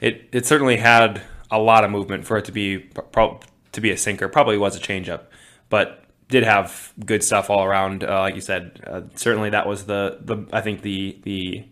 It 0.02 0.28
it 0.32 0.46
certainly 0.46 0.78
had 0.78 1.22
a 1.50 1.58
lot 1.58 1.84
of 1.84 1.92
movement 1.92 2.26
for 2.26 2.38
it 2.38 2.46
to 2.46 2.52
be 2.52 2.80
pro- 2.80 3.40
to 3.72 3.82
be 3.82 3.90
a 3.90 3.98
sinker. 3.98 4.28
Probably 4.28 4.58
was 4.58 4.76
a 4.76 4.80
changeup, 4.80 5.22
but 5.70 6.03
did 6.34 6.44
have 6.44 6.92
good 7.06 7.24
stuff 7.24 7.50
all 7.50 7.64
around. 7.64 8.04
Uh, 8.04 8.20
like 8.20 8.36
you 8.36 8.42
said, 8.42 8.82
uh, 8.86 9.02
certainly 9.16 9.52
that 9.52 9.68
was 9.68 9.86
the 9.86 10.20
the 10.22 10.46
I 10.52 10.62
think 10.62 10.82
the 10.82 11.18
the 11.24 11.66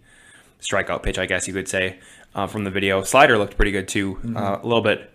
strikeout 0.62 1.04
pitch, 1.04 1.20
I 1.20 1.26
guess 1.26 1.48
you 1.48 1.54
could 1.54 1.68
say, 1.68 2.00
uh, 2.36 2.48
from 2.48 2.64
the 2.64 2.72
video. 2.72 3.04
Slider 3.04 3.38
looked 3.38 3.58
pretty 3.58 3.72
good 3.72 3.88
too. 3.88 4.16
Mm-hmm. 4.16 4.38
Uh, 4.38 4.58
a 4.58 4.64
little 4.64 4.84
bit 4.84 5.12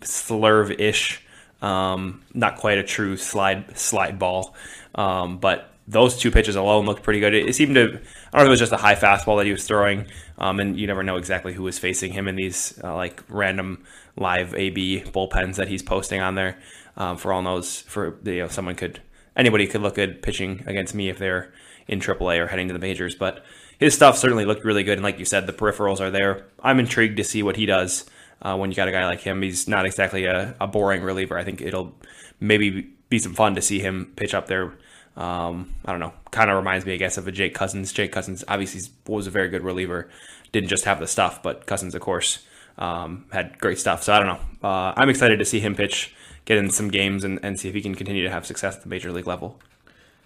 slurve 0.00 0.78
ish 0.78 1.22
um, 1.62 2.22
not 2.32 2.56
quite 2.56 2.78
a 2.78 2.82
true 2.82 3.16
slide 3.16 3.76
slide 3.78 4.18
ball, 4.18 4.54
um, 4.94 5.38
but 5.38 5.69
those 5.90 6.16
two 6.16 6.30
pitches 6.30 6.56
alone 6.56 6.86
looked 6.86 7.02
pretty 7.02 7.20
good. 7.20 7.34
It, 7.34 7.48
it, 7.48 7.54
seemed 7.54 7.74
to, 7.74 7.82
I 7.82 7.88
don't 7.88 7.98
know 7.98 8.40
if 8.42 8.46
it 8.46 8.50
was 8.50 8.58
just 8.60 8.72
a 8.72 8.76
high 8.76 8.94
fastball 8.94 9.38
that 9.38 9.46
he 9.46 9.52
was 9.52 9.66
throwing, 9.66 10.06
um, 10.38 10.60
and 10.60 10.78
you 10.78 10.86
never 10.86 11.02
know 11.02 11.16
exactly 11.16 11.52
who 11.52 11.64
was 11.64 11.78
facing 11.78 12.12
him 12.12 12.28
in 12.28 12.36
these 12.36 12.78
uh, 12.82 12.94
like 12.94 13.22
random 13.28 13.84
live 14.16 14.54
AB 14.54 15.02
bullpens 15.06 15.56
that 15.56 15.68
he's 15.68 15.82
posting 15.82 16.20
on 16.20 16.36
there. 16.36 16.58
Um, 16.96 17.16
for 17.16 17.32
all 17.32 17.42
knows, 17.42 17.80
for 17.80 18.18
you 18.24 18.40
know, 18.40 18.48
someone 18.48 18.74
could 18.74 19.00
anybody 19.36 19.66
could 19.66 19.82
look 19.82 19.98
at 19.98 20.22
pitching 20.22 20.64
against 20.66 20.94
me 20.94 21.08
if 21.08 21.18
they're 21.18 21.52
in 21.88 22.00
AAA 22.00 22.38
or 22.38 22.46
heading 22.46 22.68
to 22.68 22.72
the 22.72 22.78
majors, 22.78 23.14
but 23.14 23.44
his 23.78 23.94
stuff 23.94 24.16
certainly 24.16 24.44
looked 24.44 24.64
really 24.64 24.84
good. 24.84 24.98
And 24.98 25.02
like 25.02 25.18
you 25.18 25.24
said, 25.24 25.46
the 25.46 25.52
peripherals 25.52 26.00
are 26.00 26.10
there. 26.10 26.46
I'm 26.62 26.78
intrigued 26.78 27.16
to 27.16 27.24
see 27.24 27.42
what 27.42 27.56
he 27.56 27.66
does 27.66 28.04
uh, 28.42 28.56
when 28.56 28.70
you 28.70 28.76
got 28.76 28.88
a 28.88 28.92
guy 28.92 29.06
like 29.06 29.20
him. 29.20 29.42
He's 29.42 29.66
not 29.66 29.86
exactly 29.86 30.26
a, 30.26 30.54
a, 30.60 30.66
boring 30.66 31.02
reliever. 31.02 31.38
I 31.38 31.44
think 31.44 31.60
it'll 31.60 31.94
maybe 32.38 32.90
be 33.08 33.18
some 33.18 33.34
fun 33.34 33.54
to 33.54 33.62
see 33.62 33.80
him 33.80 34.12
pitch 34.16 34.34
up 34.34 34.46
there. 34.46 34.74
Um, 35.16 35.74
I 35.84 35.90
don't 35.90 36.00
know. 36.00 36.12
Kind 36.30 36.50
of 36.50 36.56
reminds 36.56 36.86
me, 36.86 36.94
I 36.94 36.96
guess, 36.96 37.18
of 37.18 37.26
a 37.28 37.32
Jake 37.32 37.54
Cousins. 37.54 37.92
Jake 37.92 38.12
Cousins 38.12 38.44
obviously 38.48 38.90
was 39.06 39.26
a 39.26 39.30
very 39.30 39.48
good 39.48 39.62
reliever. 39.62 40.08
Didn't 40.52 40.68
just 40.68 40.84
have 40.84 41.00
the 41.00 41.06
stuff, 41.06 41.42
but 41.42 41.66
Cousins, 41.66 41.94
of 41.94 42.00
course, 42.00 42.44
um, 42.78 43.26
had 43.32 43.58
great 43.58 43.78
stuff. 43.78 44.02
So 44.02 44.12
I 44.12 44.18
don't 44.18 44.28
know. 44.28 44.68
Uh, 44.68 44.94
I'm 44.96 45.08
excited 45.08 45.38
to 45.38 45.44
see 45.44 45.60
him 45.60 45.74
pitch, 45.74 46.14
get 46.44 46.58
in 46.58 46.70
some 46.70 46.88
games, 46.88 47.24
and, 47.24 47.38
and 47.42 47.58
see 47.58 47.68
if 47.68 47.74
he 47.74 47.82
can 47.82 47.94
continue 47.94 48.24
to 48.24 48.30
have 48.30 48.46
success 48.46 48.76
at 48.76 48.82
the 48.82 48.88
major 48.88 49.12
league 49.12 49.26
level. 49.26 49.60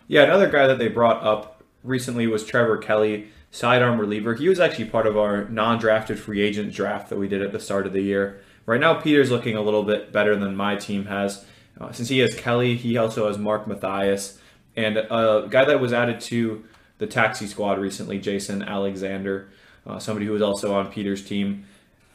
Yeah, 0.06 0.22
another 0.22 0.48
guy 0.48 0.66
that 0.66 0.78
they 0.78 0.88
brought 0.88 1.22
up 1.22 1.62
recently 1.82 2.26
was 2.26 2.44
Trevor 2.44 2.78
Kelly, 2.78 3.28
sidearm 3.50 3.98
reliever. 4.00 4.34
He 4.34 4.48
was 4.48 4.60
actually 4.60 4.86
part 4.86 5.06
of 5.06 5.16
our 5.16 5.48
non-drafted 5.48 6.18
free 6.18 6.40
agent 6.40 6.72
draft 6.72 7.08
that 7.10 7.18
we 7.18 7.28
did 7.28 7.42
at 7.42 7.52
the 7.52 7.60
start 7.60 7.86
of 7.86 7.92
the 7.92 8.02
year. 8.02 8.40
Right 8.66 8.80
now, 8.80 8.94
Peter's 8.94 9.30
looking 9.30 9.56
a 9.56 9.60
little 9.60 9.82
bit 9.82 10.12
better 10.12 10.36
than 10.36 10.56
my 10.56 10.76
team 10.76 11.06
has. 11.06 11.44
Uh, 11.80 11.92
since 11.92 12.08
he 12.08 12.18
has 12.20 12.34
Kelly, 12.34 12.76
he 12.76 12.96
also 12.96 13.26
has 13.28 13.36
Mark 13.36 13.66
Mathias, 13.66 14.38
and 14.76 14.96
a 14.96 15.46
guy 15.48 15.64
that 15.64 15.80
was 15.80 15.92
added 15.92 16.20
to 16.22 16.64
the 16.98 17.06
taxi 17.06 17.46
squad 17.46 17.78
recently, 17.78 18.18
Jason 18.18 18.62
Alexander, 18.62 19.48
uh, 19.86 19.98
somebody 19.98 20.26
who 20.26 20.32
was 20.32 20.42
also 20.42 20.74
on 20.74 20.90
Peter's 20.90 21.24
team. 21.24 21.64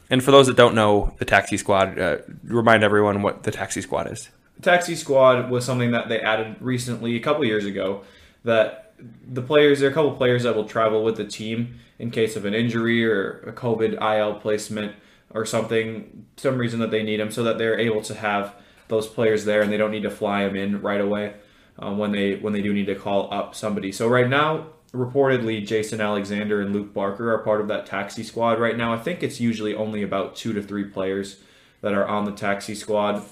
And 0.10 0.24
for 0.24 0.32
those 0.32 0.48
that 0.48 0.58
don't 0.58 0.76
know 0.76 1.14
the 1.20 1.26
taxi 1.26 1.58
squad, 1.58 2.00
uh, 2.00 2.18
remind 2.44 2.84
everyone 2.84 3.22
what 3.22 3.44
the 3.44 3.52
taxi 3.52 3.82
squad 3.82 4.12
is. 4.12 4.30
The 4.56 4.64
taxi 4.64 4.96
squad 4.96 5.50
was 5.50 5.66
something 5.66 5.92
that 5.92 6.10
they 6.10 6.20
added 6.20 6.56
recently, 6.60 7.16
a 7.16 7.20
couple 7.20 7.46
years 7.46 7.66
ago, 7.66 8.04
that 8.44 8.94
the 9.26 9.42
players, 9.42 9.80
there 9.80 9.90
are 9.90 9.92
a 9.92 9.94
couple 9.94 10.12
players 10.12 10.44
that 10.44 10.56
will 10.56 10.66
travel 10.66 11.04
with 11.04 11.16
the 11.16 11.26
team 11.26 11.80
in 12.00 12.12
case 12.12 12.36
of 12.36 12.46
an 12.46 12.54
injury 12.54 13.06
or 13.06 13.40
a 13.42 13.52
COVID 13.52 14.02
IL 14.02 14.36
placement 14.36 14.96
or 15.32 15.46
something, 15.46 16.26
some 16.38 16.58
reason 16.58 16.80
that 16.80 16.92
they 16.92 17.04
need 17.04 17.20
them, 17.20 17.32
so 17.32 17.44
that 17.44 17.58
they're 17.58 17.78
able 17.78 18.02
to 18.02 18.16
have 18.16 18.56
those 18.88 19.08
players 19.08 19.46
there 19.46 19.62
and 19.62 19.72
they 19.72 19.78
don't 19.78 19.92
need 19.92 20.04
to 20.04 20.10
fly 20.10 20.44
them 20.46 20.56
in 20.56 20.82
right 20.82 21.00
away 21.00 21.36
um, 21.80 21.98
when 21.98 22.12
they 22.12 22.36
when 22.36 22.54
they 22.54 22.62
do 22.62 22.74
need 22.74 22.86
to 22.88 22.96
call 22.96 23.34
up 23.34 23.56
somebody. 23.56 23.92
So 23.92 24.08
right 24.08 24.30
now, 24.30 24.68
reportedly, 24.94 25.66
Jason 25.66 26.02
Alexander 26.02 26.62
and 26.62 26.74
Luke 26.74 26.94
Barker 26.94 27.34
are 27.34 27.40
part 27.40 27.62
of 27.62 27.68
that 27.70 27.86
taxi 27.86 28.24
squad 28.24 28.60
right 28.60 28.78
now. 28.78 28.94
I 28.94 28.98
think 28.98 29.24
it's 29.24 29.40
usually 29.40 29.74
only 29.74 30.04
about 30.04 30.36
two 30.36 30.54
to 30.54 30.62
three 30.62 30.86
players 30.86 31.42
that 31.82 31.94
are 31.94 32.08
on 32.08 32.26
the 32.26 32.32
taxi 32.32 32.76
squad. 32.76 33.24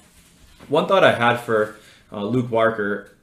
One 0.70 0.88
thought 0.88 1.04
I 1.04 1.14
had 1.14 1.38
for 1.38 1.76
uh, 2.12 2.24
Luke 2.24 2.50
Barker, 2.50 3.16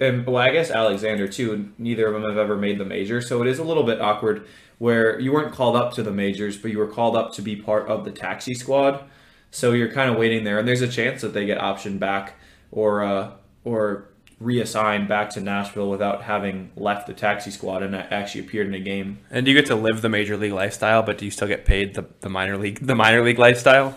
and 0.00 0.26
well, 0.26 0.36
I 0.36 0.50
guess 0.50 0.70
Alexander 0.70 1.26
too. 1.26 1.72
Neither 1.78 2.06
of 2.06 2.14
them 2.14 2.30
have 2.30 2.38
ever 2.38 2.56
made 2.56 2.78
the 2.78 2.84
major, 2.84 3.20
so 3.20 3.40
it 3.42 3.48
is 3.48 3.58
a 3.58 3.64
little 3.64 3.84
bit 3.84 4.00
awkward 4.00 4.46
where 4.78 5.18
you 5.20 5.32
weren't 5.32 5.52
called 5.52 5.76
up 5.76 5.92
to 5.92 6.02
the 6.02 6.10
majors, 6.10 6.56
but 6.56 6.70
you 6.70 6.78
were 6.78 6.86
called 6.86 7.14
up 7.14 7.32
to 7.34 7.42
be 7.42 7.54
part 7.54 7.86
of 7.86 8.04
the 8.04 8.10
taxi 8.10 8.54
squad. 8.54 9.04
So 9.50 9.72
you're 9.72 9.92
kind 9.92 10.10
of 10.10 10.16
waiting 10.16 10.44
there, 10.44 10.58
and 10.58 10.66
there's 10.66 10.80
a 10.80 10.88
chance 10.88 11.22
that 11.22 11.34
they 11.34 11.44
get 11.44 11.58
optioned 11.58 11.98
back 11.98 12.34
or 12.70 13.02
uh, 13.02 13.32
or 13.64 14.09
reassigned 14.40 15.06
back 15.06 15.30
to 15.30 15.40
Nashville 15.40 15.90
without 15.90 16.22
having 16.22 16.70
left 16.74 17.06
the 17.06 17.12
taxi 17.12 17.50
squad 17.50 17.82
and 17.82 17.94
actually 17.94 18.40
appeared 18.40 18.66
in 18.66 18.74
a 18.74 18.80
game. 18.80 19.18
And 19.30 19.44
do 19.44 19.52
you 19.52 19.56
get 19.56 19.66
to 19.66 19.74
live 19.74 20.00
the 20.00 20.08
major 20.08 20.36
league 20.36 20.52
lifestyle, 20.52 21.02
but 21.02 21.18
do 21.18 21.26
you 21.26 21.30
still 21.30 21.46
get 21.46 21.66
paid 21.66 21.94
the, 21.94 22.06
the 22.22 22.30
minor 22.30 22.56
league 22.56 22.84
the 22.84 22.94
minor 22.94 23.22
league 23.22 23.38
lifestyle? 23.38 23.96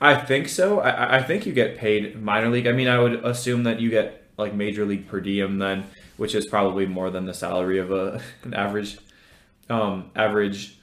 I 0.00 0.16
think 0.16 0.48
so. 0.48 0.80
I, 0.80 1.16
I 1.16 1.22
think 1.22 1.46
you 1.46 1.52
get 1.52 1.78
paid 1.78 2.20
minor 2.20 2.48
league. 2.48 2.66
I 2.66 2.72
mean, 2.72 2.88
I 2.88 2.98
would 2.98 3.24
assume 3.24 3.64
that 3.64 3.80
you 3.80 3.90
get 3.90 4.22
like 4.36 4.54
major 4.54 4.84
league 4.84 5.08
per 5.08 5.20
diem 5.20 5.58
then, 5.58 5.84
which 6.18 6.34
is 6.34 6.46
probably 6.46 6.86
more 6.86 7.10
than 7.10 7.24
the 7.24 7.34
salary 7.34 7.78
of 7.78 7.90
a 7.90 8.20
an 8.42 8.52
average 8.52 8.98
um, 9.70 10.10
average 10.14 10.78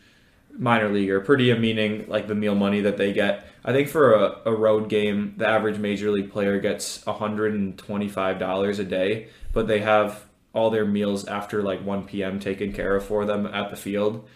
minor 0.57 0.89
leaguer. 0.89 1.19
Per 1.21 1.35
diem 1.35 1.61
meaning 1.61 2.05
like 2.07 2.27
the 2.27 2.35
meal 2.35 2.55
money 2.55 2.81
that 2.81 2.97
they 2.97 3.13
get. 3.13 3.45
I 3.63 3.73
think 3.73 3.89
for 3.89 4.13
a, 4.13 4.39
a 4.45 4.55
road 4.55 4.89
game, 4.89 5.33
the 5.37 5.47
average 5.47 5.77
major 5.77 6.09
league 6.11 6.31
player 6.31 6.59
gets 6.59 7.03
$125 7.03 8.79
a 8.79 8.83
day, 8.83 9.27
but 9.51 9.67
they 9.67 9.79
have 9.79 10.23
all 10.53 10.69
their 10.69 10.85
meals 10.85 11.25
after 11.27 11.61
like 11.61 11.83
1 11.83 12.05
p.m. 12.05 12.39
taken 12.39 12.71
care 12.71 12.95
of 12.95 13.05
for 13.05 13.25
them 13.25 13.45
at 13.47 13.69
the 13.69 13.75
field. 13.75 14.27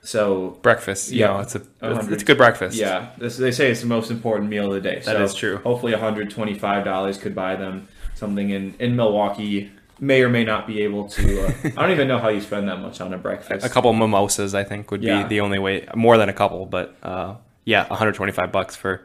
So 0.00 0.58
breakfast, 0.62 1.10
yeah, 1.10 1.26
know, 1.26 1.40
it's 1.40 1.56
a 1.56 1.62
it's, 1.82 2.08
it's, 2.08 2.22
a 2.22 2.24
good 2.24 2.38
breakfast. 2.38 2.76
Yeah, 2.76 3.10
this, 3.18 3.36
they 3.36 3.50
say 3.50 3.70
it's 3.70 3.80
the 3.80 3.88
most 3.88 4.12
important 4.12 4.48
meal 4.48 4.68
of 4.68 4.72
the 4.72 4.80
day. 4.80 4.96
That 5.00 5.16
so 5.16 5.24
is 5.24 5.34
true. 5.34 5.56
Hopefully, 5.58 5.92
one 5.92 6.00
hundred 6.00 6.30
twenty 6.30 6.54
five 6.54 6.84
dollars 6.84 7.18
could 7.18 7.34
buy 7.34 7.56
them 7.56 7.88
something 8.14 8.48
in 8.50 8.74
in 8.78 8.94
Milwaukee 8.94 9.72
may 10.00 10.22
or 10.22 10.28
may 10.28 10.44
not 10.44 10.66
be 10.66 10.82
able 10.82 11.08
to. 11.10 11.46
Uh, 11.46 11.52
I 11.64 11.82
don't 11.82 11.90
even 11.90 12.08
know 12.08 12.18
how 12.18 12.28
you 12.28 12.40
spend 12.40 12.68
that 12.68 12.80
much 12.80 13.00
on 13.00 13.12
a 13.12 13.18
breakfast. 13.18 13.64
A 13.64 13.68
couple 13.68 13.92
mimosas, 13.92 14.54
I 14.54 14.64
think, 14.64 14.90
would 14.90 15.02
yeah. 15.02 15.22
be 15.22 15.28
the 15.28 15.40
only 15.40 15.58
way. 15.58 15.86
More 15.94 16.18
than 16.18 16.28
a 16.28 16.32
couple, 16.32 16.66
but 16.66 16.96
uh, 17.02 17.36
yeah, 17.64 17.86
125 17.88 18.52
bucks 18.52 18.76
for. 18.76 19.04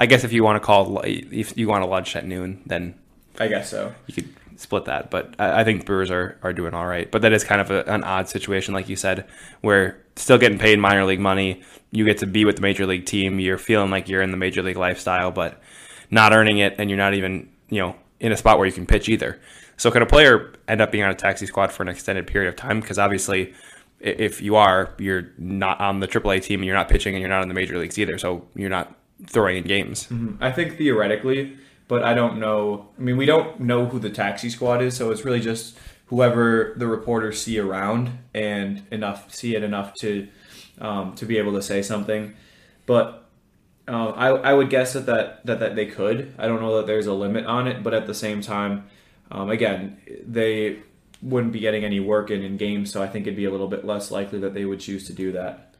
I 0.00 0.06
guess 0.06 0.22
if 0.22 0.32
you 0.32 0.44
want 0.44 0.62
to 0.62 0.64
call 0.64 1.00
if 1.04 1.58
you 1.58 1.66
want 1.68 1.82
a 1.82 1.86
lunch 1.86 2.14
at 2.14 2.24
noon, 2.24 2.62
then 2.66 2.94
I 3.38 3.48
guess 3.48 3.70
so. 3.70 3.92
You 4.06 4.14
could 4.14 4.34
split 4.56 4.84
that, 4.86 5.10
but 5.10 5.34
I, 5.38 5.60
I 5.60 5.64
think 5.64 5.86
Brewers 5.86 6.10
are, 6.10 6.38
are 6.42 6.52
doing 6.52 6.74
all 6.74 6.86
right. 6.86 7.10
But 7.10 7.22
that 7.22 7.32
is 7.32 7.44
kind 7.44 7.60
of 7.60 7.70
a, 7.70 7.84
an 7.92 8.04
odd 8.04 8.28
situation, 8.28 8.74
like 8.74 8.88
you 8.88 8.96
said, 8.96 9.26
where 9.60 10.00
still 10.16 10.38
getting 10.38 10.58
paid 10.58 10.78
minor 10.78 11.04
league 11.04 11.20
money, 11.20 11.62
you 11.90 12.04
get 12.04 12.18
to 12.18 12.26
be 12.26 12.44
with 12.44 12.56
the 12.56 12.62
major 12.62 12.86
league 12.86 13.06
team, 13.06 13.40
you're 13.40 13.58
feeling 13.58 13.90
like 13.90 14.08
you're 14.08 14.22
in 14.22 14.30
the 14.30 14.36
major 14.36 14.62
league 14.62 14.76
lifestyle, 14.76 15.30
but 15.30 15.60
not 16.10 16.32
earning 16.32 16.58
it, 16.58 16.76
and 16.78 16.90
you're 16.90 16.96
not 16.96 17.14
even 17.14 17.48
you 17.68 17.80
know 17.80 17.96
in 18.20 18.32
a 18.32 18.36
spot 18.36 18.58
where 18.58 18.66
you 18.66 18.72
can 18.72 18.86
pitch 18.86 19.08
either. 19.08 19.40
So 19.78 19.90
can 19.90 20.02
a 20.02 20.06
player 20.06 20.52
end 20.66 20.80
up 20.80 20.92
being 20.92 21.04
on 21.04 21.10
a 21.10 21.14
taxi 21.14 21.46
squad 21.46 21.72
for 21.72 21.82
an 21.82 21.88
extended 21.88 22.26
period 22.26 22.48
of 22.48 22.56
time? 22.56 22.80
Because 22.80 22.98
obviously, 22.98 23.54
if 24.00 24.42
you 24.42 24.56
are, 24.56 24.92
you're 24.98 25.30
not 25.38 25.80
on 25.80 26.00
the 26.00 26.08
AAA 26.08 26.42
team 26.42 26.60
and 26.60 26.66
you're 26.66 26.76
not 26.76 26.88
pitching 26.88 27.14
and 27.14 27.20
you're 27.20 27.30
not 27.30 27.42
in 27.42 27.48
the 27.48 27.54
major 27.54 27.78
leagues 27.78 27.98
either. 27.98 28.18
So 28.18 28.46
you're 28.54 28.68
not 28.68 28.94
throwing 29.26 29.56
in 29.56 29.64
games. 29.64 30.04
Mm-hmm. 30.08 30.42
I 30.42 30.52
think 30.52 30.76
theoretically, 30.76 31.56
but 31.86 32.02
I 32.02 32.12
don't 32.12 32.38
know. 32.38 32.88
I 32.98 33.00
mean, 33.00 33.16
we 33.16 33.24
don't 33.24 33.60
know 33.60 33.86
who 33.86 34.00
the 34.00 34.10
taxi 34.10 34.50
squad 34.50 34.82
is, 34.82 34.96
so 34.96 35.10
it's 35.10 35.24
really 35.24 35.40
just 35.40 35.78
whoever 36.06 36.74
the 36.76 36.86
reporters 36.86 37.40
see 37.40 37.58
around 37.58 38.18
and 38.34 38.84
enough 38.90 39.32
see 39.32 39.54
it 39.54 39.62
enough 39.62 39.94
to 40.00 40.28
um, 40.80 41.14
to 41.14 41.24
be 41.24 41.38
able 41.38 41.52
to 41.52 41.62
say 41.62 41.82
something. 41.82 42.34
But 42.86 43.28
uh, 43.86 44.10
I, 44.10 44.28
I 44.28 44.52
would 44.54 44.70
guess 44.70 44.92
that, 44.92 45.06
that 45.06 45.46
that 45.46 45.60
that 45.60 45.76
they 45.76 45.86
could. 45.86 46.34
I 46.36 46.46
don't 46.48 46.60
know 46.60 46.76
that 46.76 46.86
there's 46.86 47.06
a 47.06 47.14
limit 47.14 47.46
on 47.46 47.68
it, 47.68 47.82
but 47.82 47.94
at 47.94 48.06
the 48.06 48.14
same 48.14 48.40
time, 48.40 48.88
um, 49.30 49.50
again, 49.50 50.00
they 50.26 50.80
wouldn't 51.22 51.52
be 51.52 51.60
getting 51.60 51.84
any 51.84 52.00
work 52.00 52.30
in 52.30 52.42
in 52.42 52.56
games, 52.56 52.92
so 52.92 53.02
I 53.02 53.08
think 53.08 53.26
it'd 53.26 53.36
be 53.36 53.44
a 53.44 53.50
little 53.50 53.68
bit 53.68 53.84
less 53.84 54.10
likely 54.10 54.38
that 54.40 54.54
they 54.54 54.64
would 54.64 54.80
choose 54.80 55.06
to 55.08 55.12
do 55.12 55.32
that. 55.32 55.74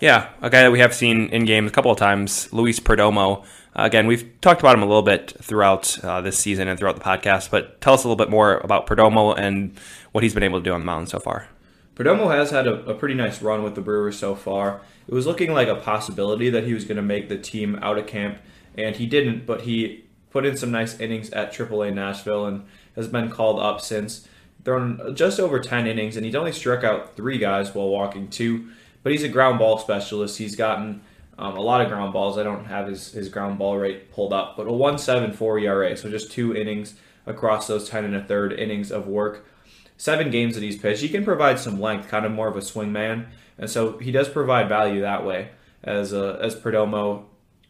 Yeah, 0.00 0.30
a 0.42 0.50
guy 0.50 0.62
that 0.62 0.72
we 0.72 0.80
have 0.80 0.94
seen 0.94 1.28
in 1.28 1.44
games 1.44 1.70
a 1.70 1.74
couple 1.74 1.90
of 1.90 1.98
times, 1.98 2.52
Luis 2.52 2.80
Perdomo. 2.80 3.44
Uh, 3.76 3.82
again, 3.84 4.06
we've 4.06 4.40
talked 4.40 4.60
about 4.60 4.74
him 4.74 4.82
a 4.82 4.86
little 4.86 5.02
bit 5.02 5.34
throughout 5.40 5.98
uh, 6.04 6.20
this 6.20 6.38
season 6.38 6.68
and 6.68 6.78
throughout 6.78 6.96
the 6.96 7.02
podcast, 7.02 7.50
but 7.50 7.80
tell 7.80 7.94
us 7.94 8.04
a 8.04 8.08
little 8.08 8.22
bit 8.22 8.30
more 8.30 8.58
about 8.58 8.86
Perdomo 8.86 9.38
and 9.38 9.78
what 10.12 10.22
he's 10.22 10.34
been 10.34 10.42
able 10.42 10.58
to 10.58 10.64
do 10.64 10.72
on 10.72 10.80
the 10.80 10.86
mound 10.86 11.08
so 11.08 11.18
far. 11.18 11.48
Perdomo 11.94 12.34
has 12.34 12.50
had 12.50 12.66
a, 12.66 12.84
a 12.86 12.94
pretty 12.94 13.14
nice 13.14 13.40
run 13.40 13.62
with 13.62 13.76
the 13.76 13.80
Brewers 13.80 14.18
so 14.18 14.34
far. 14.34 14.80
It 15.06 15.14
was 15.14 15.26
looking 15.26 15.52
like 15.52 15.68
a 15.68 15.76
possibility 15.76 16.50
that 16.50 16.64
he 16.64 16.74
was 16.74 16.84
going 16.84 16.96
to 16.96 17.02
make 17.02 17.28
the 17.28 17.38
team 17.38 17.78
out 17.80 17.98
of 17.98 18.06
camp, 18.06 18.38
and 18.76 18.96
he 18.96 19.06
didn't, 19.06 19.46
but 19.46 19.62
he 19.62 20.04
put 20.30 20.44
in 20.44 20.56
some 20.56 20.72
nice 20.72 20.98
innings 20.98 21.30
at 21.30 21.52
AAA 21.52 21.94
Nashville 21.94 22.46
and 22.46 22.66
has 22.96 23.08
been 23.08 23.30
called 23.30 23.60
up 23.60 23.80
since. 23.80 24.28
Thrown 24.64 25.14
just 25.14 25.38
over 25.38 25.60
10 25.60 25.86
innings, 25.86 26.16
and 26.16 26.24
he's 26.24 26.34
only 26.34 26.52
struck 26.52 26.84
out 26.84 27.16
three 27.16 27.38
guys 27.38 27.74
while 27.74 27.88
walking 27.88 28.28
two. 28.28 28.70
But 29.02 29.12
he's 29.12 29.22
a 29.22 29.28
ground 29.28 29.58
ball 29.58 29.78
specialist. 29.78 30.38
He's 30.38 30.56
gotten 30.56 31.02
um, 31.38 31.56
a 31.56 31.60
lot 31.60 31.80
of 31.80 31.88
ground 31.88 32.12
balls. 32.12 32.38
I 32.38 32.42
don't 32.42 32.64
have 32.64 32.88
his, 32.88 33.12
his 33.12 33.28
ground 33.28 33.58
ball 33.58 33.76
rate 33.76 34.10
pulled 34.12 34.32
up, 34.32 34.56
but 34.56 34.66
a 34.66 34.70
1.74 34.70 35.62
ERA, 35.62 35.96
so 35.96 36.08
just 36.08 36.32
two 36.32 36.56
innings 36.56 36.94
across 37.26 37.66
those 37.66 37.88
10 37.88 38.04
and 38.04 38.16
a 38.16 38.22
third 38.22 38.52
innings 38.52 38.90
of 38.90 39.06
work. 39.06 39.46
Seven 39.96 40.30
games 40.30 40.54
that 40.54 40.62
he's 40.62 40.78
pitched. 40.78 41.02
He 41.02 41.08
can 41.08 41.24
provide 41.24 41.58
some 41.58 41.80
length, 41.80 42.08
kind 42.08 42.26
of 42.26 42.32
more 42.32 42.48
of 42.48 42.56
a 42.56 42.62
swing 42.62 42.92
man, 42.92 43.28
and 43.58 43.70
so 43.70 43.98
he 43.98 44.10
does 44.10 44.28
provide 44.28 44.68
value 44.68 45.00
that 45.02 45.24
way. 45.24 45.50
As 45.84 46.12
uh, 46.12 46.38
as 46.40 46.56
Perdomo 46.56 47.24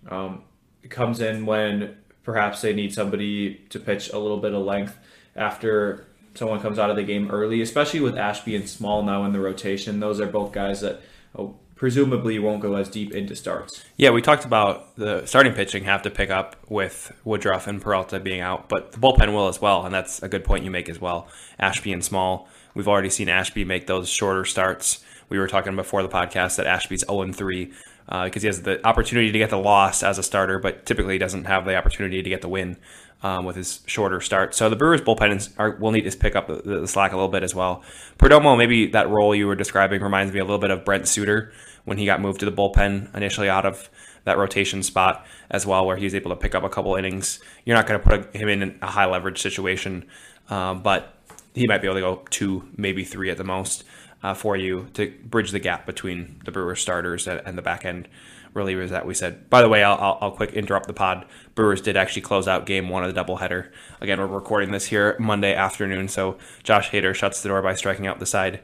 um, 0.09 0.43
comes 0.89 1.21
in 1.21 1.45
when 1.45 1.97
perhaps 2.23 2.63
they 2.63 2.73
need 2.73 2.95
somebody 2.95 3.57
to 3.69 3.79
pitch 3.79 4.11
a 4.11 4.19
little 4.19 4.39
bit 4.39 4.55
of 4.55 4.63
length 4.63 4.97
after 5.37 6.07
someone 6.35 6.61
comes 6.61 6.79
out 6.79 6.91
of 6.91 6.97
the 6.97 7.03
game 7.03 7.31
early, 7.31 7.61
especially 7.61 8.01
with 8.01 8.17
Ashby 8.17 8.57
and 8.57 8.69
Small 8.69 9.03
now 9.03 9.25
in 9.25 9.33
the 9.33 9.41
rotation. 9.41 10.01
Those 10.01 10.21
are 10.21 10.27
both 10.27 10.53
guys 10.53 10.81
that 10.81 11.01
oh, 11.37 11.55
presumably 11.77 12.39
won't 12.39 12.61
go 12.61 12.75
as 12.75 12.89
deep 12.89 13.13
into 13.13 13.37
starts. 13.37 13.85
Yeah, 13.97 14.11
we 14.11 14.23
talked 14.23 14.45
about 14.45 14.97
the 14.97 15.27
starting 15.27 15.53
pitching 15.53 15.85
have 15.85 16.03
to 16.03 16.11
pick 16.11 16.31
up 16.31 16.57
with 16.69 17.13
Woodruff 17.25 17.67
and 17.67 17.81
Peralta 17.81 18.21
being 18.21 18.41
out, 18.41 18.69
but 18.69 18.93
the 18.93 18.99
bullpen 18.99 19.33
will 19.33 19.49
as 19.49 19.61
well, 19.61 19.85
and 19.85 19.95
that's 19.95 20.23
a 20.23 20.29
good 20.29 20.45
point 20.45 20.65
you 20.65 20.71
make 20.71 20.89
as 20.89 21.01
well. 21.01 21.29
Ashby 21.59 21.93
and 21.93 22.05
Small, 22.05 22.49
we've 22.75 22.89
already 22.89 23.11
seen 23.11 23.29
Ashby 23.29 23.65
make 23.65 23.87
those 23.87 24.09
shorter 24.09 24.45
starts. 24.45 25.05
We 25.29 25.39
were 25.39 25.49
talking 25.49 25.75
before 25.77 26.03
the 26.03 26.09
podcast 26.09 26.57
that 26.57 26.67
Ashby's 26.67 27.05
0 27.09 27.33
3 27.33 27.73
because 28.07 28.37
uh, 28.37 28.41
he 28.41 28.47
has 28.47 28.63
the 28.63 28.87
opportunity 28.87 29.33
to 29.33 29.39
get 29.39 29.51
the 29.51 29.59
loss 29.59 30.03
as 30.03 30.19
a 30.19 30.23
starter, 30.23 30.59
but 30.59 30.85
typically 30.85 31.17
doesn't 31.19 31.45
have 31.45 31.65
the 31.65 31.75
opportunity 31.75 32.23
to 32.23 32.29
get 32.29 32.43
the 32.43 32.49
win 32.49 32.77
um, 33.23 33.47
with 33.47 33.57
his 33.57 33.81
shorter 33.87 34.21
start. 34.21 34.55
So 34.55 34.69
the 34.69 34.77
Brewers 34.77 35.01
bullpen 35.01 35.51
are, 35.59 35.77
will 35.77 35.91
need 35.91 36.03
to 36.03 36.17
pick 36.17 36.37
up 36.37 36.47
the, 36.47 36.81
the, 36.81 36.87
slack 36.87 37.13
a 37.13 37.17
little 37.17 37.31
bit 37.31 37.43
as 37.43 37.55
well. 37.55 37.83
Perdomo, 38.19 38.57
maybe 38.57 38.87
that 38.89 39.09
role 39.09 39.35
you 39.35 39.47
were 39.47 39.57
describing 39.57 40.03
reminds 40.03 40.33
me 40.35 40.41
a 40.41 40.45
little 40.45 40.59
bit 40.59 40.71
of 40.71 40.85
Brent 40.85 41.09
Suter 41.09 41.53
when 41.85 41.97
he 41.97 42.05
got 42.05 42.21
moved 42.21 42.41
to 42.41 42.47
the 42.47 42.53
bullpen 42.53 43.15
initially 43.17 43.49
out 43.49 43.65
of 43.65 43.89
that 44.25 44.37
rotation 44.37 44.83
spot 44.83 45.27
as 45.51 45.67
well, 45.67 45.87
where 45.87 45.97
he 45.97 46.05
was 46.05 46.15
able 46.15 46.31
to 46.31 46.37
pick 46.37 46.55
up 46.55 46.65
a 46.65 46.69
couple 46.69 46.95
innings. 46.97 47.41
You're 47.65 47.77
not 47.77 47.87
going 47.87 48.01
to 48.01 48.07
put 48.07 48.37
him 48.37 48.49
in 48.49 48.79
a 48.83 48.87
high 48.87 49.07
leverage 49.07 49.41
situation, 49.41 50.07
um, 50.51 50.83
but 50.83 51.15
he 51.55 51.67
might 51.67 51.81
be 51.81 51.87
able 51.87 51.97
to 51.97 52.01
go 52.01 52.23
two, 52.29 52.69
maybe 52.77 53.05
three 53.05 53.31
at 53.31 53.39
the 53.39 53.45
most 53.45 53.85
uh, 54.25 54.33
for 54.33 54.57
you 54.57 54.89
to 54.95 55.13
bridge 55.23 55.51
the 55.51 55.61
gap 55.61 55.85
between 55.85 56.41
the 56.47 56.51
Brewers 56.51 56.81
starters 56.81 57.29
and 57.29 57.59
the 57.59 57.63
back 57.63 57.85
end 57.85 58.09
relievers 58.55 58.89
that 58.89 59.05
we 59.05 59.13
said. 59.13 59.51
By 59.51 59.61
the 59.61 59.69
way, 59.69 59.85
I'll, 59.85 59.99
I'll, 60.01 60.19
I'll 60.23 60.31
quick 60.31 60.55
interrupt 60.55 60.87
the 60.87 60.95
pod. 60.95 61.27
Brewers 61.55 61.83
did 61.83 61.95
actually 61.95 62.23
close 62.23 62.49
out 62.49 62.65
game 62.65 62.89
one 62.89 63.05
of 63.05 63.15
the 63.15 63.23
doubleheader. 63.23 63.71
Again, 64.01 64.19
we're 64.19 64.27
recording 64.27 64.71
this 64.71 64.87
here 64.87 65.15
Monday 65.21 65.55
afternoon, 65.55 66.09
so 66.09 66.39
Josh 66.63 66.89
Hader 66.91 67.15
shuts 67.15 67.43
the 67.43 67.51
door 67.51 67.61
by 67.61 67.75
striking 67.75 68.07
out 68.07 68.19
the 68.19 68.25
side 68.25 68.61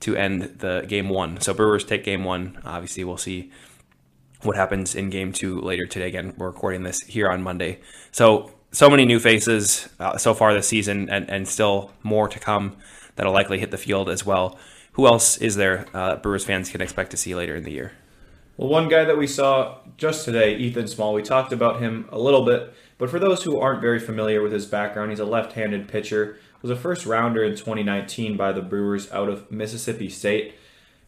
to 0.00 0.16
end 0.16 0.42
the 0.58 0.84
game 0.88 1.08
one. 1.08 1.40
So 1.40 1.54
Brewers 1.54 1.84
take 1.84 2.02
game 2.02 2.24
one. 2.24 2.60
Obviously, 2.64 3.04
we'll 3.04 3.16
see 3.16 3.52
what 4.42 4.56
happens 4.56 4.96
in 4.96 5.10
game 5.10 5.32
two 5.32 5.60
later 5.60 5.86
today. 5.86 6.08
Again, 6.08 6.34
we're 6.36 6.48
recording 6.48 6.82
this 6.82 7.02
here 7.02 7.30
on 7.30 7.40
Monday. 7.40 7.80
So, 8.10 8.50
so 8.72 8.90
many 8.90 9.04
new 9.04 9.20
faces 9.20 9.88
uh, 10.00 10.16
so 10.16 10.34
far 10.34 10.52
this 10.52 10.66
season, 10.66 11.08
and, 11.08 11.30
and 11.30 11.46
still 11.46 11.92
more 12.02 12.26
to 12.26 12.40
come 12.40 12.76
that'll 13.14 13.32
likely 13.32 13.60
hit 13.60 13.70
the 13.70 13.78
field 13.78 14.08
as 14.08 14.26
well. 14.26 14.58
Who 14.94 15.06
else 15.08 15.36
is 15.38 15.56
there 15.56 15.86
uh, 15.92 16.16
Brewers 16.16 16.44
fans 16.44 16.70
can 16.70 16.80
expect 16.80 17.10
to 17.10 17.16
see 17.16 17.34
later 17.34 17.56
in 17.56 17.64
the 17.64 17.72
year? 17.72 17.92
Well, 18.56 18.68
one 18.68 18.88
guy 18.88 19.04
that 19.04 19.18
we 19.18 19.26
saw 19.26 19.78
just 19.96 20.24
today, 20.24 20.56
Ethan 20.56 20.86
Small, 20.86 21.12
we 21.12 21.22
talked 21.22 21.52
about 21.52 21.80
him 21.80 22.08
a 22.12 22.18
little 22.18 22.44
bit, 22.44 22.72
but 22.98 23.10
for 23.10 23.18
those 23.18 23.42
who 23.42 23.58
aren't 23.58 23.80
very 23.80 23.98
familiar 23.98 24.40
with 24.40 24.52
his 24.52 24.66
background, 24.66 25.10
he's 25.10 25.18
a 25.18 25.24
left 25.24 25.54
handed 25.54 25.88
pitcher, 25.88 26.38
was 26.62 26.70
a 26.70 26.76
first 26.76 27.06
rounder 27.06 27.42
in 27.42 27.56
2019 27.56 28.36
by 28.36 28.52
the 28.52 28.62
Brewers 28.62 29.10
out 29.10 29.28
of 29.28 29.50
Mississippi 29.50 30.08
State. 30.08 30.54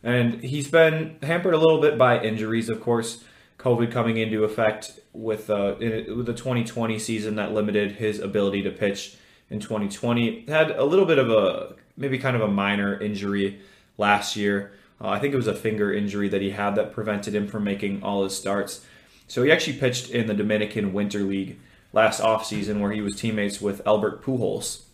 And 0.02 0.42
he's 0.42 0.68
been 0.68 1.18
hampered 1.22 1.54
a 1.54 1.58
little 1.58 1.80
bit 1.80 1.96
by 1.96 2.20
injuries, 2.20 2.68
of 2.68 2.80
course. 2.80 3.22
COVID 3.58 3.90
coming 3.90 4.16
into 4.16 4.44
effect 4.44 4.98
with 5.12 5.48
uh, 5.48 5.76
in, 5.76 6.16
with 6.16 6.26
the 6.26 6.34
2020 6.34 6.98
season 6.98 7.36
that 7.36 7.52
limited 7.52 7.92
his 7.92 8.18
ability 8.18 8.62
to 8.62 8.70
pitch 8.70 9.16
in 9.48 9.60
2020. 9.60 10.44
Had 10.46 10.72
a 10.72 10.84
little 10.84 11.06
bit 11.06 11.18
of 11.18 11.30
a 11.30 11.74
maybe 11.96 12.18
kind 12.18 12.36
of 12.36 12.42
a 12.42 12.48
minor 12.48 13.00
injury 13.00 13.60
last 13.98 14.36
year. 14.36 14.72
Uh, 15.00 15.08
I 15.08 15.18
think 15.18 15.34
it 15.34 15.36
was 15.36 15.46
a 15.46 15.54
finger 15.54 15.92
injury 15.92 16.28
that 16.28 16.40
he 16.40 16.50
had 16.50 16.74
that 16.76 16.92
prevented 16.92 17.34
him 17.34 17.46
from 17.46 17.64
making 17.64 18.02
all 18.02 18.24
his 18.24 18.36
starts. 18.36 18.84
So 19.28 19.42
he 19.42 19.50
actually 19.50 19.78
pitched 19.78 20.10
in 20.10 20.26
the 20.26 20.34
Dominican 20.34 20.92
Winter 20.92 21.20
League 21.20 21.58
last 21.92 22.20
offseason 22.20 22.80
where 22.80 22.92
he 22.92 23.00
was 23.00 23.16
teammates 23.16 23.60
with 23.60 23.86
Albert 23.86 24.22
Pujols, 24.22 24.84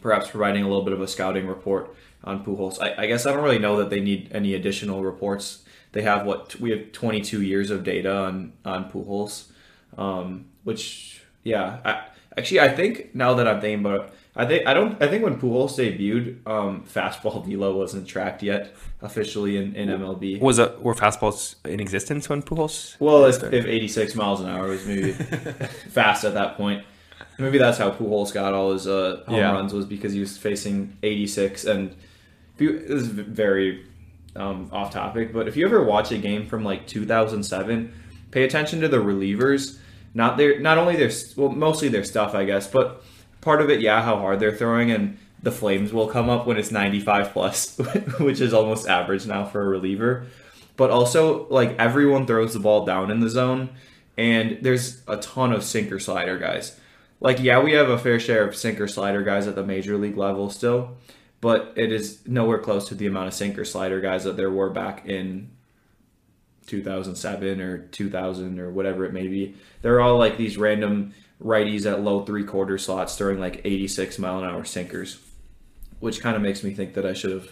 perhaps 0.00 0.30
providing 0.30 0.62
a 0.62 0.68
little 0.68 0.84
bit 0.84 0.94
of 0.94 1.00
a 1.00 1.08
scouting 1.08 1.46
report 1.46 1.94
on 2.24 2.44
Pujols. 2.44 2.80
I, 2.80 3.02
I 3.02 3.06
guess 3.06 3.26
I 3.26 3.32
don't 3.32 3.42
really 3.44 3.58
know 3.58 3.76
that 3.76 3.90
they 3.90 4.00
need 4.00 4.30
any 4.32 4.54
additional 4.54 5.02
reports. 5.02 5.64
They 5.92 6.02
have 6.02 6.24
what 6.24 6.58
we 6.58 6.70
have 6.70 6.92
22 6.92 7.42
years 7.42 7.70
of 7.70 7.84
data 7.84 8.16
on 8.16 8.54
on 8.64 8.90
Pujols, 8.90 9.50
um, 9.98 10.46
which 10.64 11.22
yeah. 11.42 11.80
I, 11.84 12.04
actually, 12.36 12.60
I 12.60 12.68
think 12.70 13.14
now 13.14 13.34
that 13.34 13.46
I'm 13.46 13.60
thinking 13.60 13.84
about 13.84 14.06
it, 14.06 14.14
I 14.34 14.46
think 14.46 14.66
I 14.66 14.72
don't. 14.72 15.02
I 15.02 15.08
think 15.08 15.22
when 15.22 15.38
Pujols 15.38 15.76
debuted, 15.76 16.46
um, 16.46 16.84
fastball 16.84 17.44
velo 17.46 17.76
wasn't 17.76 18.06
tracked 18.08 18.42
yet 18.42 18.74
officially 19.02 19.58
in, 19.58 19.74
in 19.76 19.88
MLB. 19.90 20.40
Was 20.40 20.58
it 20.58 20.80
were 20.80 20.94
fastballs 20.94 21.56
in 21.66 21.80
existence 21.80 22.28
when 22.30 22.42
Pujols? 22.42 22.96
Well, 22.98 23.26
if, 23.26 23.42
if 23.52 23.66
86 23.66 24.14
miles 24.14 24.40
an 24.40 24.48
hour 24.48 24.68
was 24.68 24.86
maybe 24.86 25.12
fast 25.90 26.24
at 26.24 26.32
that 26.34 26.56
point, 26.56 26.82
maybe 27.38 27.58
that's 27.58 27.76
how 27.76 27.90
Pujols 27.90 28.32
got 28.32 28.54
all 28.54 28.72
his 28.72 28.86
uh, 28.86 29.22
home 29.26 29.36
Yeah. 29.36 29.52
runs 29.52 29.74
was 29.74 29.84
because 29.84 30.14
he 30.14 30.20
was 30.20 30.38
facing 30.38 30.96
86. 31.02 31.66
And 31.66 31.94
this 32.56 32.70
is 33.02 33.08
very 33.08 33.84
um, 34.34 34.70
off 34.72 34.92
topic, 34.92 35.34
but 35.34 35.46
if 35.46 35.56
you 35.58 35.66
ever 35.66 35.82
watch 35.82 36.10
a 36.10 36.16
game 36.16 36.46
from 36.46 36.64
like 36.64 36.86
2007, 36.86 37.92
pay 38.30 38.44
attention 38.44 38.80
to 38.80 38.88
the 38.88 38.96
relievers. 38.96 39.78
Not 40.14 40.36
their, 40.38 40.58
not 40.60 40.78
only 40.78 40.96
their, 40.96 41.10
well, 41.36 41.50
mostly 41.50 41.88
their 41.88 42.04
stuff, 42.04 42.34
I 42.34 42.44
guess, 42.44 42.66
but 42.66 43.02
part 43.42 43.60
of 43.60 43.68
it, 43.68 43.82
yeah, 43.82 44.02
how 44.02 44.16
hard 44.16 44.40
they're 44.40 44.56
throwing, 44.56 44.90
and 44.90 45.18
the 45.42 45.52
flames 45.52 45.92
will 45.92 46.06
come 46.06 46.30
up 46.30 46.46
when 46.46 46.56
it's 46.56 46.70
95 46.70 47.32
plus, 47.32 47.76
which 48.18 48.40
is 48.40 48.54
almost 48.54 48.88
average 48.88 49.26
now 49.26 49.44
for 49.44 49.60
a 49.60 49.68
reliever. 49.68 50.24
But 50.76 50.90
also, 50.90 51.46
like 51.48 51.76
everyone 51.78 52.26
throws 52.26 52.54
the 52.54 52.60
ball 52.60 52.86
down 52.86 53.10
in 53.10 53.20
the 53.20 53.28
zone, 53.28 53.68
and 54.16 54.58
there's 54.62 55.02
a 55.06 55.18
ton 55.18 55.52
of 55.52 55.62
sinker 55.62 55.98
slider 55.98 56.38
guys. 56.38 56.80
Like, 57.20 57.40
yeah, 57.40 57.60
we 57.60 57.72
have 57.72 57.90
a 57.90 57.98
fair 57.98 58.18
share 58.18 58.46
of 58.46 58.56
sinker 58.56 58.88
slider 58.88 59.22
guys 59.22 59.46
at 59.46 59.54
the 59.54 59.64
major 59.64 59.98
league 59.98 60.16
level 60.16 60.48
still, 60.50 60.96
but 61.40 61.72
it 61.76 61.92
is 61.92 62.26
nowhere 62.26 62.58
close 62.58 62.88
to 62.88 62.94
the 62.94 63.06
amount 63.06 63.28
of 63.28 63.34
sinker 63.34 63.64
slider 63.64 64.00
guys 64.00 64.24
that 64.24 64.36
there 64.36 64.50
were 64.50 64.70
back 64.70 65.06
in 65.06 65.50
2007 66.66 67.60
or 67.60 67.78
2000 67.88 68.58
or 68.58 68.70
whatever 68.70 69.04
it 69.04 69.12
may 69.12 69.28
be. 69.28 69.54
They're 69.82 70.00
all 70.00 70.18
like 70.18 70.36
these 70.36 70.56
random 70.56 71.14
righties 71.42 71.90
at 71.90 72.02
low 72.02 72.24
three 72.24 72.44
quarter 72.44 72.78
slots 72.78 73.16
throwing 73.16 73.40
like 73.40 73.60
86 73.64 74.18
mile 74.18 74.38
an 74.38 74.44
hour 74.44 74.64
sinkers, 74.64 75.18
which 76.00 76.20
kind 76.20 76.36
of 76.36 76.42
makes 76.42 76.62
me 76.62 76.72
think 76.72 76.94
that 76.94 77.04
I 77.04 77.12
should 77.12 77.32
have 77.32 77.50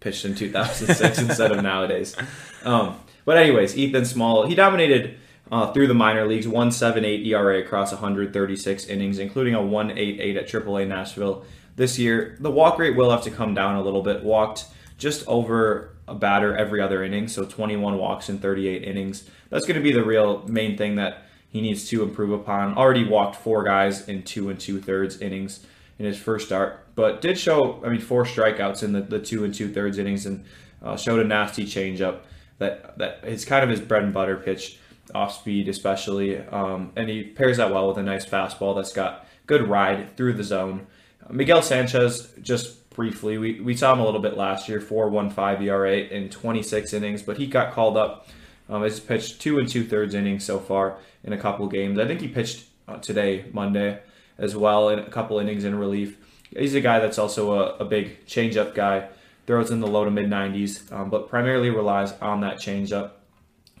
pitched 0.00 0.24
in 0.24 0.34
2006 0.34 1.18
instead 1.18 1.52
of 1.52 1.62
nowadays. 1.62 2.16
Um, 2.64 2.96
but 3.24 3.36
anyways, 3.36 3.76
Ethan 3.76 4.04
Small, 4.04 4.46
he 4.46 4.54
dominated 4.54 5.18
uh, 5.50 5.72
through 5.72 5.86
the 5.86 5.94
minor 5.94 6.26
leagues, 6.26 6.46
1.78 6.46 7.26
ERA 7.26 7.58
across 7.60 7.92
136 7.92 8.86
innings, 8.86 9.18
including 9.18 9.54
a 9.54 9.62
188 9.62 10.36
at 10.36 10.48
AAA 10.48 10.86
Nashville. 10.86 11.44
This 11.76 11.98
year, 11.98 12.36
the 12.40 12.50
walk 12.50 12.78
rate 12.78 12.96
will 12.96 13.10
have 13.10 13.22
to 13.22 13.30
come 13.30 13.54
down 13.54 13.76
a 13.76 13.82
little 13.82 14.02
bit. 14.02 14.24
Walked 14.24 14.64
just 14.98 15.26
over 15.26 15.94
a 16.06 16.14
batter 16.14 16.56
every 16.56 16.80
other 16.80 17.04
inning, 17.04 17.28
so 17.28 17.44
21 17.44 17.98
walks 17.98 18.28
in 18.28 18.38
38 18.38 18.82
innings. 18.82 19.28
That's 19.50 19.64
going 19.64 19.76
to 19.76 19.82
be 19.82 19.92
the 19.92 20.04
real 20.04 20.46
main 20.48 20.76
thing 20.76 20.96
that 20.96 21.27
he 21.48 21.60
needs 21.60 21.88
to 21.88 22.02
improve 22.02 22.30
upon. 22.30 22.76
Already 22.76 23.08
walked 23.08 23.36
four 23.36 23.64
guys 23.64 24.08
in 24.08 24.22
two 24.22 24.50
and 24.50 24.60
two 24.60 24.80
thirds 24.80 25.20
innings 25.20 25.66
in 25.98 26.04
his 26.04 26.18
first 26.18 26.46
start, 26.46 26.86
but 26.94 27.20
did 27.20 27.38
show, 27.38 27.82
I 27.84 27.88
mean, 27.88 28.00
four 28.00 28.24
strikeouts 28.24 28.82
in 28.82 28.92
the, 28.92 29.00
the 29.00 29.18
two 29.18 29.44
and 29.44 29.52
two 29.52 29.72
thirds 29.72 29.98
innings 29.98 30.26
and 30.26 30.44
uh, 30.82 30.96
showed 30.96 31.18
a 31.18 31.24
nasty 31.24 31.64
changeup 31.64 32.20
that 32.58 32.96
that 32.98 33.20
is 33.24 33.44
kind 33.44 33.64
of 33.64 33.70
his 33.70 33.80
bread 33.80 34.04
and 34.04 34.12
butter 34.12 34.36
pitch, 34.36 34.78
off 35.14 35.34
speed 35.34 35.68
especially, 35.68 36.38
um, 36.38 36.92
and 36.94 37.08
he 37.08 37.24
pairs 37.24 37.56
that 37.56 37.72
well 37.72 37.88
with 37.88 37.96
a 37.96 38.02
nice 38.02 38.26
fastball 38.26 38.76
that's 38.76 38.92
got 38.92 39.26
good 39.46 39.66
ride 39.66 40.16
through 40.16 40.34
the 40.34 40.44
zone. 40.44 40.86
Miguel 41.30 41.62
Sanchez, 41.62 42.32
just 42.42 42.90
briefly, 42.90 43.38
we, 43.38 43.60
we 43.60 43.74
saw 43.74 43.92
him 43.92 44.00
a 44.00 44.04
little 44.04 44.20
bit 44.20 44.36
last 44.36 44.68
year, 44.68 44.80
4.15 44.80 45.62
ERA 45.62 45.96
in 45.96 46.28
26 46.28 46.92
innings, 46.92 47.22
but 47.22 47.38
he 47.38 47.46
got 47.46 47.72
called 47.72 47.96
up. 47.96 48.28
Um, 48.68 48.82
he's 48.82 49.00
pitched 49.00 49.40
two 49.40 49.58
and 49.58 49.66
two 49.66 49.84
thirds 49.84 50.14
innings 50.14 50.44
so 50.44 50.58
far 50.58 50.98
in 51.28 51.38
a 51.38 51.40
couple 51.40 51.66
games. 51.68 51.98
I 51.98 52.06
think 52.06 52.20
he 52.20 52.28
pitched 52.28 52.64
uh, 52.88 52.96
today, 52.96 53.44
Monday, 53.52 54.00
as 54.38 54.56
well, 54.56 54.88
in 54.88 54.98
a 54.98 55.10
couple 55.10 55.38
innings 55.38 55.64
in 55.64 55.78
relief. 55.78 56.16
He's 56.56 56.74
a 56.74 56.80
guy 56.80 56.98
that's 56.98 57.18
also 57.18 57.52
a, 57.52 57.76
a 57.76 57.84
big 57.84 58.26
changeup 58.26 58.74
guy, 58.74 59.08
throws 59.46 59.70
in 59.70 59.80
the 59.80 59.86
low 59.86 60.04
to 60.04 60.10
mid 60.10 60.30
90s, 60.30 60.90
um, 60.90 61.10
but 61.10 61.28
primarily 61.28 61.68
relies 61.68 62.12
on 62.20 62.40
that 62.40 62.56
changeup. 62.56 63.10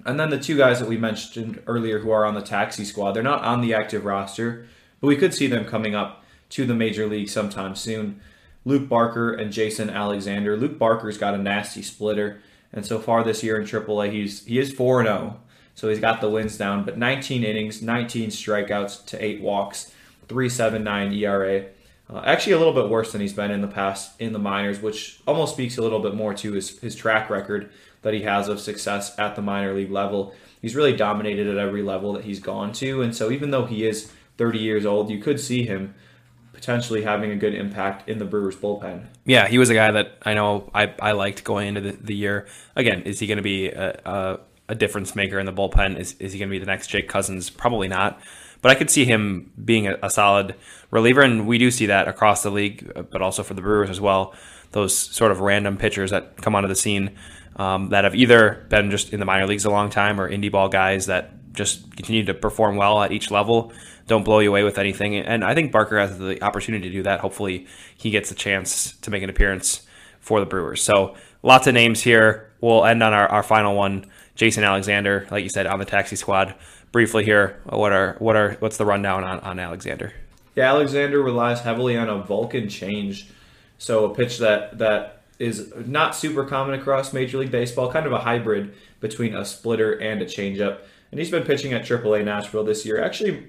And 0.04 0.20
then 0.20 0.28
the 0.30 0.38
two 0.38 0.56
guys 0.56 0.78
that 0.78 0.88
we 0.88 0.98
mentioned 0.98 1.62
earlier 1.66 2.00
who 2.00 2.10
are 2.10 2.26
on 2.26 2.34
the 2.34 2.42
taxi 2.42 2.84
squad, 2.84 3.12
they're 3.12 3.22
not 3.22 3.44
on 3.44 3.62
the 3.62 3.74
active 3.74 4.04
roster, 4.04 4.66
but 5.00 5.06
we 5.06 5.16
could 5.16 5.34
see 5.34 5.46
them 5.46 5.64
coming 5.64 5.94
up 5.94 6.22
to 6.50 6.66
the 6.66 6.74
major 6.74 7.06
league 7.06 7.28
sometime 7.28 7.74
soon. 7.74 8.20
Luke 8.64 8.88
Barker 8.88 9.32
and 9.32 9.52
Jason 9.52 9.88
Alexander. 9.88 10.56
Luke 10.56 10.78
Barker's 10.78 11.16
got 11.16 11.34
a 11.34 11.38
nasty 11.38 11.80
splitter, 11.82 12.40
and 12.72 12.84
so 12.84 12.98
far 12.98 13.24
this 13.24 13.42
year 13.42 13.58
in 13.58 13.66
AAA, 13.66 14.12
he's 14.12 14.44
he 14.44 14.58
is 14.58 14.72
four 14.72 15.00
and 15.00 15.08
zero, 15.08 15.40
so 15.78 15.88
he's 15.88 16.00
got 16.00 16.20
the 16.20 16.28
wins 16.28 16.58
down. 16.58 16.82
But 16.82 16.98
19 16.98 17.44
innings, 17.44 17.82
19 17.82 18.30
strikeouts 18.30 19.06
to 19.06 19.24
eight 19.24 19.40
walks, 19.40 19.92
3.79 20.26 21.16
ERA. 21.16 21.66
Uh, 22.10 22.20
actually, 22.24 22.54
a 22.54 22.58
little 22.58 22.72
bit 22.72 22.88
worse 22.88 23.12
than 23.12 23.20
he's 23.20 23.32
been 23.32 23.52
in 23.52 23.60
the 23.60 23.68
past 23.68 24.20
in 24.20 24.32
the 24.32 24.40
minors, 24.40 24.82
which 24.82 25.20
almost 25.24 25.54
speaks 25.54 25.78
a 25.78 25.80
little 25.80 26.00
bit 26.00 26.16
more 26.16 26.34
to 26.34 26.50
his 26.52 26.80
his 26.80 26.96
track 26.96 27.30
record 27.30 27.70
that 28.02 28.12
he 28.12 28.22
has 28.22 28.48
of 28.48 28.58
success 28.58 29.16
at 29.20 29.36
the 29.36 29.42
minor 29.42 29.72
league 29.72 29.92
level. 29.92 30.34
He's 30.60 30.74
really 30.74 30.96
dominated 30.96 31.46
at 31.46 31.58
every 31.58 31.82
level 31.82 32.12
that 32.14 32.24
he's 32.24 32.40
gone 32.40 32.72
to, 32.72 33.02
and 33.02 33.14
so 33.14 33.30
even 33.30 33.52
though 33.52 33.66
he 33.66 33.86
is 33.86 34.10
30 34.36 34.58
years 34.58 34.84
old, 34.84 35.10
you 35.10 35.18
could 35.18 35.38
see 35.38 35.64
him 35.64 35.94
potentially 36.54 37.02
having 37.02 37.30
a 37.30 37.36
good 37.36 37.54
impact 37.54 38.08
in 38.08 38.18
the 38.18 38.24
Brewers 38.24 38.56
bullpen. 38.56 39.06
Yeah, 39.24 39.46
he 39.46 39.58
was 39.58 39.70
a 39.70 39.74
guy 39.74 39.92
that 39.92 40.18
I 40.22 40.34
know 40.34 40.72
I, 40.74 40.92
I 41.00 41.12
liked 41.12 41.44
going 41.44 41.68
into 41.68 41.82
the, 41.82 41.92
the 41.92 42.16
year. 42.16 42.48
Again, 42.74 43.02
is 43.02 43.20
he 43.20 43.28
going 43.28 43.36
to 43.36 43.42
be 43.42 43.68
a, 43.68 44.00
a, 44.04 44.40
a 44.68 44.74
difference 44.74 45.14
maker 45.14 45.38
in 45.38 45.46
the 45.46 45.52
bullpen? 45.52 45.98
Is, 45.98 46.14
is 46.14 46.32
he 46.32 46.38
going 46.38 46.48
to 46.48 46.52
be 46.52 46.58
the 46.58 46.66
next 46.66 46.88
Jake 46.88 47.08
Cousins? 47.08 47.50
Probably 47.50 47.88
not. 47.88 48.20
But 48.60 48.72
I 48.72 48.74
could 48.74 48.90
see 48.90 49.04
him 49.04 49.52
being 49.64 49.86
a, 49.86 49.96
a 50.02 50.10
solid 50.10 50.54
reliever, 50.90 51.22
and 51.22 51.46
we 51.46 51.58
do 51.58 51.70
see 51.70 51.86
that 51.86 52.08
across 52.08 52.42
the 52.42 52.50
league, 52.50 52.90
uh, 52.94 53.02
but 53.02 53.22
also 53.22 53.42
for 53.42 53.54
the 53.54 53.62
Brewers 53.62 53.90
as 53.90 54.00
well. 54.00 54.34
Those 54.72 54.96
sort 54.96 55.30
of 55.30 55.40
random 55.40 55.76
pitchers 55.76 56.10
that 56.10 56.36
come 56.36 56.54
onto 56.54 56.68
the 56.68 56.76
scene 56.76 57.16
um, 57.56 57.88
that 57.90 58.04
have 58.04 58.14
either 58.14 58.66
been 58.68 58.90
just 58.90 59.12
in 59.12 59.20
the 59.20 59.26
minor 59.26 59.46
leagues 59.46 59.64
a 59.64 59.70
long 59.70 59.90
time 59.90 60.20
or 60.20 60.30
indie 60.30 60.50
ball 60.50 60.68
guys 60.68 61.06
that 61.06 61.52
just 61.52 61.96
continue 61.96 62.24
to 62.24 62.34
perform 62.34 62.76
well 62.76 63.02
at 63.02 63.10
each 63.10 63.30
level, 63.30 63.72
don't 64.06 64.24
blow 64.24 64.38
you 64.38 64.48
away 64.48 64.62
with 64.62 64.78
anything. 64.78 65.16
And 65.16 65.44
I 65.44 65.54
think 65.54 65.72
Barker 65.72 65.98
has 65.98 66.18
the 66.18 66.42
opportunity 66.42 66.88
to 66.88 66.92
do 66.94 67.02
that. 67.02 67.20
Hopefully, 67.20 67.66
he 67.96 68.10
gets 68.10 68.30
a 68.30 68.34
chance 68.34 68.92
to 68.98 69.10
make 69.10 69.22
an 69.22 69.30
appearance 69.30 69.86
for 70.20 70.40
the 70.40 70.46
Brewers. 70.46 70.82
So, 70.82 71.16
lots 71.42 71.66
of 71.66 71.74
names 71.74 72.00
here. 72.02 72.52
We'll 72.60 72.84
end 72.84 73.02
on 73.02 73.12
our, 73.12 73.28
our 73.28 73.42
final 73.42 73.74
one 73.74 74.06
Jason 74.38 74.62
Alexander, 74.62 75.26
like 75.32 75.42
you 75.42 75.50
said, 75.50 75.66
on 75.66 75.80
the 75.80 75.84
taxi 75.84 76.14
squad. 76.14 76.54
Briefly 76.92 77.24
here, 77.24 77.60
what 77.64 77.92
are 77.92 78.14
what 78.20 78.36
are 78.36 78.52
what's 78.60 78.78
the 78.78 78.86
rundown 78.86 79.24
on, 79.24 79.40
on 79.40 79.58
Alexander? 79.58 80.14
Yeah, 80.54 80.68
Alexander 80.68 81.20
relies 81.20 81.60
heavily 81.60 81.98
on 81.98 82.08
a 82.08 82.22
Vulcan 82.22 82.68
change, 82.68 83.28
so 83.76 84.06
a 84.06 84.14
pitch 84.14 84.38
that 84.38 84.78
that 84.78 85.22
is 85.38 85.72
not 85.86 86.16
super 86.16 86.44
common 86.44 86.78
across 86.78 87.12
Major 87.12 87.38
League 87.38 87.50
Baseball, 87.50 87.92
kind 87.92 88.06
of 88.06 88.12
a 88.12 88.20
hybrid 88.20 88.74
between 89.00 89.34
a 89.34 89.44
splitter 89.44 89.92
and 89.92 90.22
a 90.22 90.24
changeup. 90.24 90.78
And 91.10 91.18
he's 91.18 91.30
been 91.30 91.44
pitching 91.44 91.72
at 91.72 91.82
AAA 91.82 92.24
Nashville 92.24 92.64
this 92.64 92.86
year. 92.86 93.02
Actually, 93.02 93.48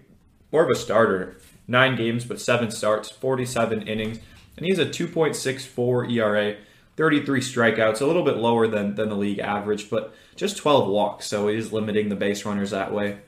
more 0.51 0.63
of 0.63 0.69
a 0.69 0.75
starter. 0.75 1.37
Nine 1.67 1.95
games, 1.95 2.25
but 2.25 2.41
seven 2.41 2.71
starts, 2.71 3.11
47 3.11 3.83
innings. 3.83 4.19
And 4.57 4.65
he 4.65 4.71
has 4.71 4.79
a 4.79 4.85
2.64 4.85 6.11
ERA, 6.11 6.55
33 6.99 7.39
strikeouts, 7.39 8.01
a 8.01 8.05
little 8.05 8.23
bit 8.23 8.35
lower 8.35 8.67
than, 8.67 8.93
than 8.95 9.07
the 9.07 9.15
league 9.15 9.39
average, 9.39 9.89
but 9.89 10.13
just 10.35 10.57
12 10.57 10.89
walks. 10.89 11.27
So 11.27 11.47
he 11.47 11.55
is 11.55 11.71
limiting 11.71 12.09
the 12.09 12.15
base 12.17 12.43
runners 12.43 12.71
that 12.71 12.93
way 12.93 13.19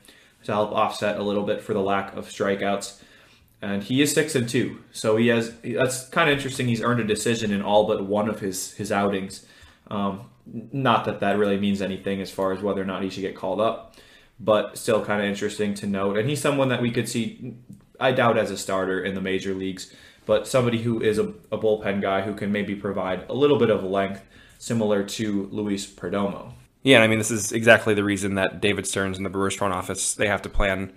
to 0.43 0.51
help 0.51 0.73
offset 0.73 1.17
a 1.17 1.23
little 1.23 1.43
bit 1.43 1.62
for 1.62 1.73
the 1.73 1.79
lack 1.79 2.13
of 2.17 2.27
strikeouts. 2.27 3.01
And 3.62 3.81
he 3.81 4.01
is 4.01 4.13
six 4.13 4.36
and 4.36 4.49
two, 4.49 4.79
so 4.91 5.15
he 5.15 5.27
has. 5.27 5.53
That's 5.63 6.10
kind 6.10 6.29
of 6.29 6.36
interesting. 6.36 6.67
He's 6.67 6.81
earned 6.81 6.99
a 6.99 7.05
decision 7.05 7.51
in 7.51 7.62
all 7.62 7.88
but 7.88 8.03
one 8.03 8.27
of 8.27 8.39
his 8.39 8.73
his 8.73 8.91
outings. 8.91 9.45
Um, 9.88 10.31
not 10.73 11.05
that 11.05 11.19
that 11.19 11.38
really 11.38 11.60
means 11.60 11.79
anything 11.79 12.21
as 12.21 12.31
far 12.31 12.51
as 12.53 12.62
whether 12.62 12.81
or 12.81 12.86
not 12.86 13.03
he 13.03 13.10
should 13.12 13.21
get 13.21 13.36
called 13.36 13.62
up, 13.62 13.95
but 14.39 14.79
still 14.79 15.05
kind 15.05 15.21
of 15.21 15.27
interesting 15.27 15.75
to 15.75 15.86
note. 15.86 16.17
And 16.17 16.27
he's 16.27 16.41
someone 16.41 16.69
that 16.69 16.81
we 16.81 16.89
could 16.89 17.07
see. 17.07 17.53
I 17.99 18.12
doubt 18.13 18.38
as 18.38 18.49
a 18.49 18.57
starter 18.57 19.01
in 19.01 19.13
the 19.13 19.21
major 19.21 19.53
leagues, 19.53 19.93
but 20.25 20.47
somebody 20.47 20.79
who 20.81 21.01
is 21.01 21.17
a, 21.17 21.34
a 21.51 21.57
bullpen 21.57 22.01
guy 22.01 22.21
who 22.21 22.34
can 22.34 22.51
maybe 22.51 22.75
provide 22.75 23.25
a 23.29 23.34
little 23.34 23.57
bit 23.57 23.69
of 23.69 23.84
length, 23.84 24.23
similar 24.60 25.03
to 25.03 25.47
Luis 25.51 25.88
Perdomo. 25.88 26.53
Yeah, 26.84 27.01
I 27.03 27.07
mean, 27.07 27.19
this 27.19 27.31
is 27.31 27.51
exactly 27.51 27.93
the 27.93 28.03
reason 28.03 28.36
that 28.36 28.60
David 28.62 28.88
Stearns 28.88 29.17
and 29.17 29.25
the 29.25 29.29
Brewers 29.29 29.55
front 29.55 29.73
office 29.73 30.15
they 30.15 30.27
have 30.27 30.41
to 30.43 30.49
plan 30.49 30.93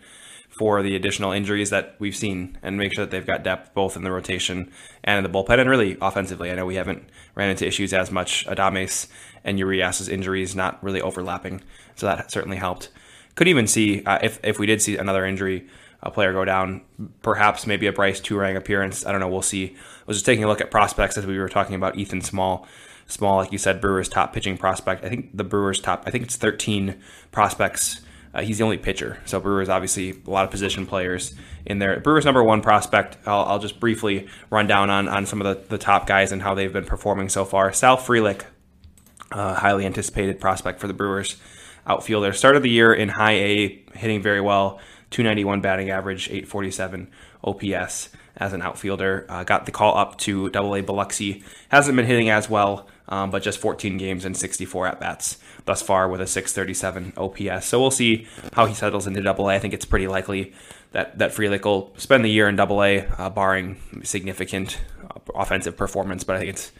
for 0.58 0.82
the 0.82 0.94
additional 0.94 1.32
injuries 1.32 1.70
that 1.70 1.96
we've 1.98 2.14
seen 2.14 2.56
and 2.62 2.76
make 2.76 2.94
sure 2.94 3.04
that 3.04 3.10
they've 3.10 3.26
got 3.26 3.42
depth 3.42 3.74
both 3.74 3.96
in 3.96 4.04
the 4.04 4.12
rotation 4.12 4.70
and 5.02 5.18
in 5.18 5.30
the 5.30 5.38
bullpen 5.38 5.58
and 5.58 5.68
really 5.68 5.96
offensively. 6.00 6.50
I 6.50 6.54
know 6.54 6.64
we 6.64 6.76
haven't 6.76 7.08
ran 7.34 7.50
into 7.50 7.66
issues 7.66 7.92
as 7.92 8.10
much. 8.10 8.46
Adames 8.46 9.08
and 9.42 9.58
Urias's 9.58 10.08
injuries 10.08 10.54
not 10.54 10.82
really 10.82 11.00
overlapping, 11.00 11.62
so 11.96 12.06
that 12.06 12.30
certainly 12.30 12.56
helped. 12.56 12.88
Could 13.34 13.48
even 13.48 13.66
see 13.66 14.04
uh, 14.04 14.20
if 14.22 14.38
if 14.44 14.58
we 14.58 14.66
did 14.66 14.80
see 14.80 14.96
another 14.96 15.26
injury, 15.26 15.66
a 16.04 16.10
player 16.10 16.32
go 16.32 16.44
down, 16.44 16.82
perhaps 17.22 17.66
maybe 17.66 17.86
a 17.86 17.92
Brice 17.92 18.20
Turang 18.20 18.56
appearance. 18.56 19.04
I 19.04 19.10
don't 19.10 19.20
know. 19.20 19.28
We'll 19.28 19.42
see. 19.42 19.74
I 19.74 20.04
was 20.06 20.18
just 20.18 20.26
taking 20.26 20.44
a 20.44 20.46
look 20.46 20.60
at 20.60 20.70
prospects 20.70 21.18
as 21.18 21.26
we 21.26 21.38
were 21.38 21.48
talking 21.48 21.74
about 21.74 21.96
Ethan 21.98 22.20
Small. 22.20 22.66
Small, 23.06 23.38
like 23.38 23.52
you 23.52 23.58
said, 23.58 23.80
Brewers' 23.80 24.08
top 24.08 24.32
pitching 24.32 24.56
prospect. 24.56 25.04
I 25.04 25.08
think 25.08 25.36
the 25.36 25.44
Brewers' 25.44 25.80
top. 25.80 26.04
I 26.06 26.10
think 26.10 26.24
it's 26.24 26.36
13 26.36 27.02
prospects 27.32 28.00
uh, 28.34 28.42
he's 28.42 28.58
the 28.58 28.64
only 28.64 28.78
pitcher. 28.78 29.18
So 29.24 29.38
Brewers 29.38 29.68
obviously 29.68 30.20
a 30.26 30.30
lot 30.30 30.44
of 30.44 30.50
position 30.50 30.86
players 30.86 31.34
in 31.64 31.78
there. 31.78 32.00
Brewers 32.00 32.24
number 32.24 32.42
one 32.42 32.60
prospect. 32.60 33.16
I'll, 33.26 33.44
I'll 33.44 33.58
just 33.60 33.78
briefly 33.78 34.26
run 34.50 34.66
down 34.66 34.90
on, 34.90 35.08
on 35.08 35.24
some 35.24 35.40
of 35.40 35.46
the, 35.46 35.68
the 35.68 35.78
top 35.78 36.06
guys 36.06 36.32
and 36.32 36.42
how 36.42 36.54
they've 36.54 36.72
been 36.72 36.84
performing 36.84 37.28
so 37.28 37.44
far. 37.44 37.72
Sal 37.72 37.96
Frelick, 37.96 38.42
uh, 39.30 39.54
highly 39.54 39.86
anticipated 39.86 40.40
prospect 40.40 40.80
for 40.80 40.88
the 40.88 40.92
Brewers 40.92 41.36
outfielder. 41.86 42.32
Started 42.32 42.62
the 42.62 42.70
year 42.70 42.92
in 42.92 43.08
high 43.08 43.34
A, 43.34 43.84
hitting 43.94 44.20
very 44.20 44.40
well. 44.40 44.80
291 45.14 45.60
batting 45.60 45.90
average, 45.90 46.28
847 46.28 47.08
OPS 47.44 48.08
as 48.36 48.52
an 48.52 48.60
outfielder. 48.62 49.24
Uh, 49.28 49.44
got 49.44 49.64
the 49.64 49.70
call 49.70 49.96
up 49.96 50.18
to 50.18 50.50
Double 50.50 50.74
A 50.74 50.80
Biloxi. 50.80 51.44
Hasn't 51.68 51.94
been 51.94 52.04
hitting 52.04 52.30
as 52.30 52.50
well, 52.50 52.88
um, 53.08 53.30
but 53.30 53.40
just 53.40 53.60
14 53.60 53.96
games 53.96 54.24
and 54.24 54.36
64 54.36 54.88
at 54.88 54.98
bats 54.98 55.38
thus 55.66 55.82
far 55.82 56.08
with 56.08 56.20
a 56.20 56.26
637 56.26 57.12
OPS. 57.16 57.64
So 57.64 57.80
we'll 57.80 57.92
see 57.92 58.26
how 58.54 58.66
he 58.66 58.74
settles 58.74 59.06
into 59.06 59.22
Double 59.22 59.48
A. 59.48 59.54
I 59.54 59.60
think 59.60 59.72
it's 59.72 59.84
pretty 59.84 60.08
likely 60.08 60.52
that 60.90 61.16
that 61.18 61.30
Frelick 61.30 61.64
will 61.64 61.92
spend 61.96 62.24
the 62.24 62.28
year 62.28 62.48
in 62.48 62.56
Double 62.56 62.82
A, 62.82 63.06
uh, 63.16 63.30
barring 63.30 63.76
significant 64.02 64.80
offensive 65.32 65.76
performance. 65.76 66.24
But 66.24 66.34
I 66.34 66.38
think 66.40 66.50
it's 66.50 66.72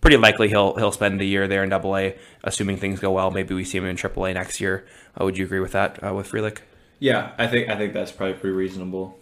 pretty 0.00 0.16
likely 0.16 0.48
he'll 0.48 0.76
he'll 0.76 0.92
spend 0.92 1.20
the 1.20 1.26
year 1.26 1.48
there 1.48 1.64
in 1.64 1.70
Double 1.70 1.96
A, 1.96 2.16
assuming 2.44 2.76
things 2.76 3.00
go 3.00 3.10
well. 3.10 3.32
Maybe 3.32 3.52
we 3.52 3.64
see 3.64 3.78
him 3.78 3.84
in 3.84 3.96
Triple 3.96 4.26
A 4.26 4.32
next 4.32 4.60
year. 4.60 4.86
Uh, 5.20 5.24
would 5.24 5.36
you 5.36 5.44
agree 5.44 5.58
with 5.58 5.72
that 5.72 6.04
uh, 6.06 6.14
with 6.14 6.30
Frelick? 6.30 6.58
Yeah, 7.00 7.32
I 7.38 7.46
think 7.46 7.68
I 7.68 7.76
think 7.76 7.94
that's 7.94 8.12
probably 8.12 8.34
pretty 8.34 8.54
reasonable. 8.54 9.18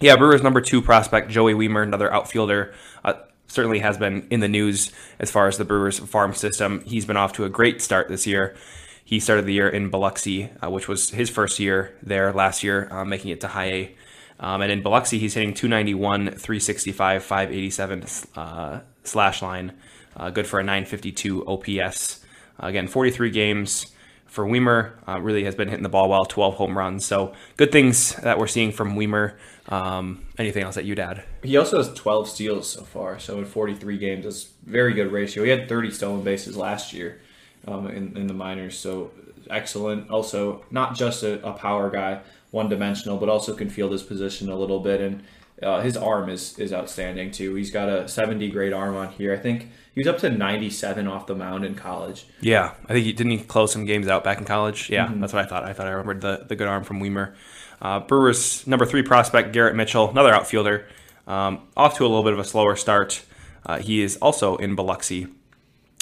Yeah, 0.00 0.16
Brewers 0.16 0.42
number 0.42 0.60
two 0.60 0.82
prospect 0.82 1.30
Joey 1.30 1.54
Wiemer, 1.54 1.82
another 1.82 2.12
outfielder. 2.12 2.74
Uh, 3.04 3.14
certainly 3.46 3.78
has 3.78 3.96
been 3.96 4.26
in 4.30 4.40
the 4.40 4.48
news 4.48 4.90
as 5.20 5.30
far 5.30 5.46
as 5.46 5.56
the 5.56 5.64
Brewers 5.64 6.00
farm 6.00 6.34
system. 6.34 6.82
He's 6.84 7.06
been 7.06 7.16
off 7.16 7.34
to 7.34 7.44
a 7.44 7.48
great 7.48 7.80
start 7.80 8.08
this 8.08 8.26
year. 8.26 8.56
He 9.04 9.20
started 9.20 9.46
the 9.46 9.52
year 9.52 9.68
in 9.68 9.90
Biloxi, 9.90 10.50
uh, 10.62 10.70
which 10.70 10.88
was 10.88 11.10
his 11.10 11.30
first 11.30 11.60
year 11.60 11.96
there 12.02 12.32
last 12.32 12.64
year, 12.64 12.88
uh, 12.90 13.04
making 13.04 13.30
it 13.30 13.40
to 13.42 13.48
high 13.48 13.70
A. 13.70 13.96
Um, 14.40 14.60
and 14.62 14.72
in 14.72 14.82
Biloxi, 14.82 15.18
he's 15.18 15.34
hitting 15.34 15.54
291, 15.54 16.30
365, 16.30 17.22
587 17.22 18.04
uh, 18.34 18.80
slash 19.04 19.42
line, 19.42 19.74
uh, 20.16 20.30
good 20.30 20.46
for 20.46 20.58
a 20.58 20.64
952 20.64 21.46
OPS. 21.46 22.24
again, 22.58 22.88
43 22.88 23.30
games 23.30 23.91
for 24.32 24.46
Wiemer. 24.46 24.92
Uh, 25.06 25.20
really 25.20 25.44
has 25.44 25.54
been 25.54 25.68
hitting 25.68 25.82
the 25.82 25.90
ball 25.90 26.08
well, 26.08 26.24
12 26.24 26.54
home 26.54 26.76
runs. 26.76 27.04
So 27.04 27.34
good 27.58 27.70
things 27.70 28.14
that 28.16 28.38
we're 28.38 28.46
seeing 28.46 28.72
from 28.72 28.96
Wiemer. 28.96 29.34
Um, 29.68 30.24
anything 30.38 30.64
else 30.64 30.74
that 30.74 30.86
you'd 30.86 30.98
add? 30.98 31.22
He 31.42 31.58
also 31.58 31.76
has 31.76 31.92
12 31.92 32.28
steals 32.28 32.70
so 32.70 32.82
far. 32.82 33.18
So 33.18 33.38
in 33.38 33.44
43 33.44 33.98
games, 33.98 34.24
that's 34.24 34.48
very 34.64 34.94
good 34.94 35.12
ratio. 35.12 35.44
He 35.44 35.50
had 35.50 35.68
30 35.68 35.90
stolen 35.90 36.24
bases 36.24 36.56
last 36.56 36.94
year 36.94 37.20
um, 37.68 37.88
in, 37.88 38.16
in 38.16 38.26
the 38.26 38.32
minors. 38.32 38.78
So 38.78 39.10
excellent. 39.50 40.10
Also, 40.10 40.64
not 40.70 40.96
just 40.96 41.22
a, 41.22 41.46
a 41.46 41.52
power 41.52 41.90
guy, 41.90 42.22
one 42.52 42.70
dimensional, 42.70 43.18
but 43.18 43.28
also 43.28 43.54
can 43.54 43.68
field 43.68 43.92
his 43.92 44.02
position 44.02 44.48
a 44.48 44.56
little 44.56 44.80
bit. 44.80 45.02
And 45.02 45.22
uh, 45.62 45.80
his 45.80 45.96
arm 45.96 46.28
is 46.28 46.58
is 46.58 46.72
outstanding 46.72 47.30
too. 47.30 47.54
He's 47.54 47.70
got 47.70 47.88
a 47.88 48.08
70 48.08 48.50
grade 48.50 48.72
arm 48.72 48.96
on 48.96 49.08
here. 49.08 49.32
I 49.32 49.38
think 49.38 49.68
he 49.94 50.00
was 50.00 50.06
up 50.06 50.18
to 50.18 50.30
97 50.30 51.06
off 51.06 51.26
the 51.26 51.34
mound 51.34 51.64
in 51.64 51.74
college. 51.74 52.26
Yeah, 52.40 52.74
I 52.86 52.92
think 52.92 53.04
he 53.04 53.12
didn't 53.12 53.32
he 53.32 53.38
close 53.38 53.72
some 53.72 53.84
games 53.84 54.08
out 54.08 54.24
back 54.24 54.38
in 54.38 54.44
college. 54.44 54.90
Yeah, 54.90 55.06
mm-hmm. 55.06 55.20
that's 55.20 55.32
what 55.32 55.44
I 55.44 55.48
thought. 55.48 55.64
I 55.64 55.72
thought 55.72 55.86
I 55.86 55.90
remembered 55.90 56.20
the 56.20 56.44
the 56.48 56.56
good 56.56 56.68
arm 56.68 56.84
from 56.84 57.00
Wiemer. 57.00 57.34
Uh, 57.80 58.00
Brewers 58.00 58.66
number 58.66 58.86
three 58.86 59.02
prospect 59.02 59.52
Garrett 59.52 59.74
Mitchell, 59.74 60.08
another 60.10 60.32
outfielder, 60.32 60.86
um, 61.26 61.62
off 61.76 61.96
to 61.96 62.04
a 62.04 62.08
little 62.08 62.22
bit 62.22 62.32
of 62.32 62.38
a 62.38 62.44
slower 62.44 62.76
start. 62.76 63.24
Uh, 63.66 63.78
he 63.78 64.02
is 64.02 64.16
also 64.18 64.56
in 64.56 64.74
Biloxi. 64.74 65.26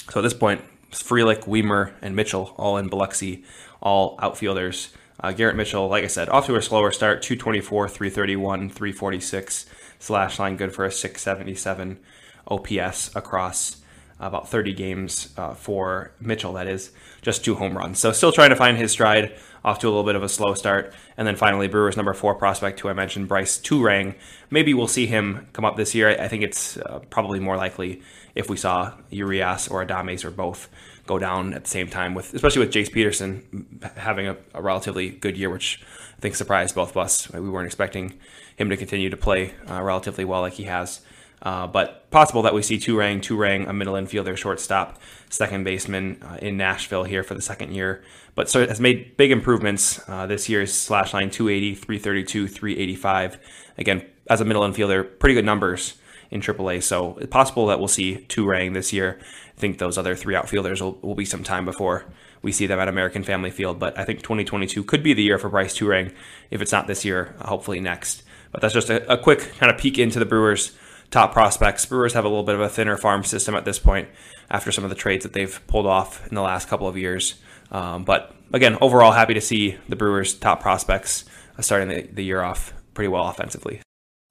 So 0.09 0.19
at 0.19 0.23
this 0.23 0.33
point, 0.33 0.61
Frelick, 0.91 1.45
Wiemer, 1.45 1.93
and 2.01 2.15
Mitchell 2.15 2.53
all 2.57 2.77
in 2.77 2.87
Biloxi, 2.89 3.43
all 3.81 4.17
outfielders. 4.21 4.89
Uh, 5.19 5.31
Garrett 5.31 5.55
Mitchell, 5.55 5.87
like 5.87 6.03
I 6.03 6.07
said, 6.07 6.29
off 6.29 6.47
to 6.47 6.55
a 6.55 6.61
slower 6.61 6.91
start 6.91 7.21
224, 7.21 7.87
331, 7.87 8.69
346 8.69 9.65
slash 9.99 10.39
line, 10.39 10.57
good 10.57 10.73
for 10.73 10.85
a 10.85 10.91
677 10.91 11.99
OPS 12.47 13.15
across 13.15 13.77
about 14.19 14.49
30 14.49 14.73
games 14.73 15.33
uh, 15.37 15.53
for 15.53 16.11
Mitchell, 16.19 16.53
that 16.53 16.67
is, 16.67 16.91
just 17.21 17.43
two 17.43 17.55
home 17.55 17.77
runs. 17.77 17.99
So 17.99 18.11
still 18.11 18.31
trying 18.31 18.51
to 18.51 18.55
find 18.55 18.77
his 18.77 18.91
stride, 18.91 19.37
off 19.63 19.79
to 19.79 19.87
a 19.87 19.89
little 19.89 20.03
bit 20.03 20.15
of 20.15 20.23
a 20.23 20.29
slow 20.29 20.53
start. 20.53 20.93
And 21.17 21.27
then 21.27 21.35
finally, 21.35 21.67
Brewers 21.67 21.95
number 21.95 22.13
four 22.13 22.35
prospect, 22.35 22.79
who 22.79 22.89
I 22.89 22.93
mentioned, 22.93 23.27
Brice 23.27 23.59
Turang. 23.59 24.15
Maybe 24.49 24.73
we'll 24.73 24.87
see 24.87 25.05
him 25.05 25.47
come 25.53 25.65
up 25.65 25.75
this 25.75 25.93
year. 25.93 26.09
I 26.09 26.27
think 26.27 26.43
it's 26.43 26.77
uh, 26.77 26.99
probably 27.09 27.39
more 27.39 27.57
likely 27.57 28.01
if 28.35 28.49
we 28.49 28.57
saw 28.57 28.93
Urias 29.09 29.67
or 29.67 29.85
Adames 29.85 30.25
or 30.25 30.31
both 30.31 30.69
go 31.05 31.19
down 31.19 31.53
at 31.53 31.63
the 31.63 31.69
same 31.69 31.87
time, 31.87 32.13
with 32.13 32.33
especially 32.33 32.65
with 32.65 32.73
Jace 32.73 32.91
Peterson 32.91 33.79
having 33.97 34.27
a, 34.27 34.37
a, 34.53 34.61
relatively 34.61 35.09
good 35.09 35.37
year, 35.37 35.49
which 35.49 35.81
I 36.17 36.21
think 36.21 36.35
surprised 36.35 36.75
both 36.75 36.91
of 36.91 36.97
us. 36.97 37.29
We 37.31 37.49
weren't 37.49 37.65
expecting 37.65 38.13
him 38.55 38.69
to 38.69 38.77
continue 38.77 39.09
to 39.09 39.17
play 39.17 39.53
uh, 39.69 39.81
relatively 39.81 40.25
well 40.25 40.41
like 40.41 40.53
he 40.53 40.63
has. 40.65 41.01
Uh, 41.41 41.65
but 41.67 42.09
possible 42.11 42.43
that 42.43 42.53
we 42.53 42.61
see 42.61 42.77
Turang, 42.77 43.19
Turang, 43.19 43.67
a 43.67 43.73
middle 43.73 43.95
infielder, 43.95 44.37
shortstop, 44.37 44.99
second 45.29 45.63
baseman 45.63 46.21
uh, 46.21 46.37
in 46.41 46.57
Nashville 46.57 47.03
here 47.03 47.23
for 47.23 47.33
the 47.33 47.41
second 47.41 47.73
year. 47.73 48.03
But 48.35 48.49
so 48.49 48.65
has 48.67 48.79
made 48.79 49.17
big 49.17 49.31
improvements 49.31 49.99
uh, 50.07 50.27
this 50.27 50.47
year's 50.49 50.73
slash 50.73 51.13
line 51.13 51.31
280, 51.31 51.75
332, 51.75 52.47
385. 52.47 53.39
Again, 53.77 54.05
as 54.29 54.39
a 54.39 54.45
middle 54.45 54.63
infielder, 54.63 55.19
pretty 55.19 55.33
good 55.33 55.45
numbers 55.45 55.95
in 56.29 56.41
AAA. 56.41 56.81
So 56.83 57.17
it's 57.17 57.29
possible 57.29 57.67
that 57.67 57.79
we'll 57.79 57.87
see 57.87 58.25
Turang 58.29 58.73
this 58.73 58.93
year. 58.93 59.19
I 59.57 59.59
think 59.59 59.77
those 59.77 59.97
other 59.97 60.15
three 60.15 60.35
outfielders 60.35 60.81
will, 60.81 60.97
will 61.01 61.15
be 61.15 61.25
some 61.25 61.43
time 61.43 61.65
before 61.65 62.05
we 62.41 62.51
see 62.51 62.67
them 62.67 62.79
at 62.79 62.87
American 62.87 63.23
Family 63.23 63.51
Field. 63.51 63.79
But 63.79 63.97
I 63.99 64.05
think 64.05 64.21
2022 64.21 64.83
could 64.83 65.03
be 65.03 65.13
the 65.13 65.23
year 65.23 65.37
for 65.37 65.49
Brice 65.49 65.77
Turang. 65.77 66.13
If 66.49 66.61
it's 66.61 66.71
not 66.71 66.87
this 66.87 67.03
year, 67.03 67.35
hopefully 67.41 67.79
next. 67.79 68.23
But 68.51 68.61
that's 68.61 68.73
just 68.73 68.89
a, 68.89 69.11
a 69.11 69.17
quick 69.17 69.53
kind 69.57 69.71
of 69.71 69.79
peek 69.79 69.99
into 69.99 70.19
the 70.19 70.25
Brewers' 70.25 70.75
top 71.11 71.33
prospects. 71.33 71.85
Brewers 71.85 72.13
have 72.13 72.25
a 72.25 72.29
little 72.29 72.43
bit 72.43 72.55
of 72.55 72.61
a 72.61 72.69
thinner 72.69 72.97
farm 72.97 73.23
system 73.23 73.53
at 73.53 73.65
this 73.65 73.77
point 73.77 74.09
after 74.49 74.71
some 74.71 74.83
of 74.83 74.89
the 74.89 74.95
trades 74.95 75.23
that 75.23 75.33
they've 75.33 75.61
pulled 75.67 75.85
off 75.85 76.27
in 76.27 76.35
the 76.35 76.41
last 76.41 76.67
couple 76.67 76.87
of 76.87 76.97
years. 76.97 77.35
Um, 77.71 78.03
but 78.03 78.33
again, 78.51 78.77
overall, 78.81 79.11
happy 79.11 79.33
to 79.35 79.41
see 79.41 79.77
the 79.87 79.95
Brewers' 79.95 80.33
top 80.33 80.61
prospects 80.61 81.25
starting 81.59 81.89
the, 81.89 82.01
the 82.01 82.23
year 82.23 82.41
off 82.41 82.73
pretty 82.93 83.09
well 83.09 83.27
offensively. 83.27 83.81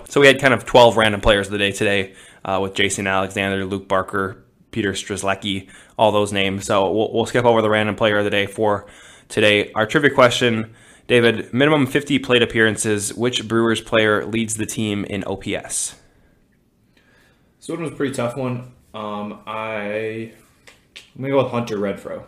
So 0.07 0.21
we 0.21 0.27
had 0.27 0.41
kind 0.41 0.53
of 0.53 0.65
12 0.65 0.97
random 0.97 1.21
players 1.21 1.47
of 1.47 1.53
the 1.53 1.59
day 1.59 1.71
today 1.71 2.15
uh, 2.45 2.59
with 2.61 2.75
Jason 2.75 3.07
Alexander, 3.07 3.65
Luke 3.65 3.87
Barker, 3.87 4.43
Peter 4.71 4.93
Strzelecki, 4.93 5.69
all 5.99 6.11
those 6.11 6.33
names. 6.33 6.65
So 6.65 6.91
we'll, 6.91 7.13
we'll 7.13 7.27
skip 7.27 7.45
over 7.45 7.63
the 7.63 7.71
random 7.71 7.95
player 7.95 8.19
of 8.19 8.25
the 8.25 8.31
day 8.31 8.47
for 8.47 8.87
today. 9.29 9.71
Our 9.73 9.87
trivia 9.87 10.11
question, 10.11 10.75
David, 11.07 11.53
minimum 11.53 11.87
50 11.87 12.19
plate 12.21 12.43
appearances. 12.43 13.15
Which 13.15 13.47
Brewers 13.47 13.81
player 13.81 14.25
leads 14.25 14.55
the 14.55 14.67
team 14.67 15.05
in 15.05 15.25
OPS? 15.25 16.00
This 17.61 17.69
one 17.69 17.83
was 17.83 17.93
a 17.93 17.95
pretty 17.95 18.15
tough 18.15 18.37
one. 18.37 18.73
Um, 18.95 19.41
I 19.47 20.33
I'm 21.15 21.23
gonna 21.23 21.29
go 21.29 21.43
with 21.43 21.53
Hunter 21.53 21.77
Renfroe. 21.77 22.25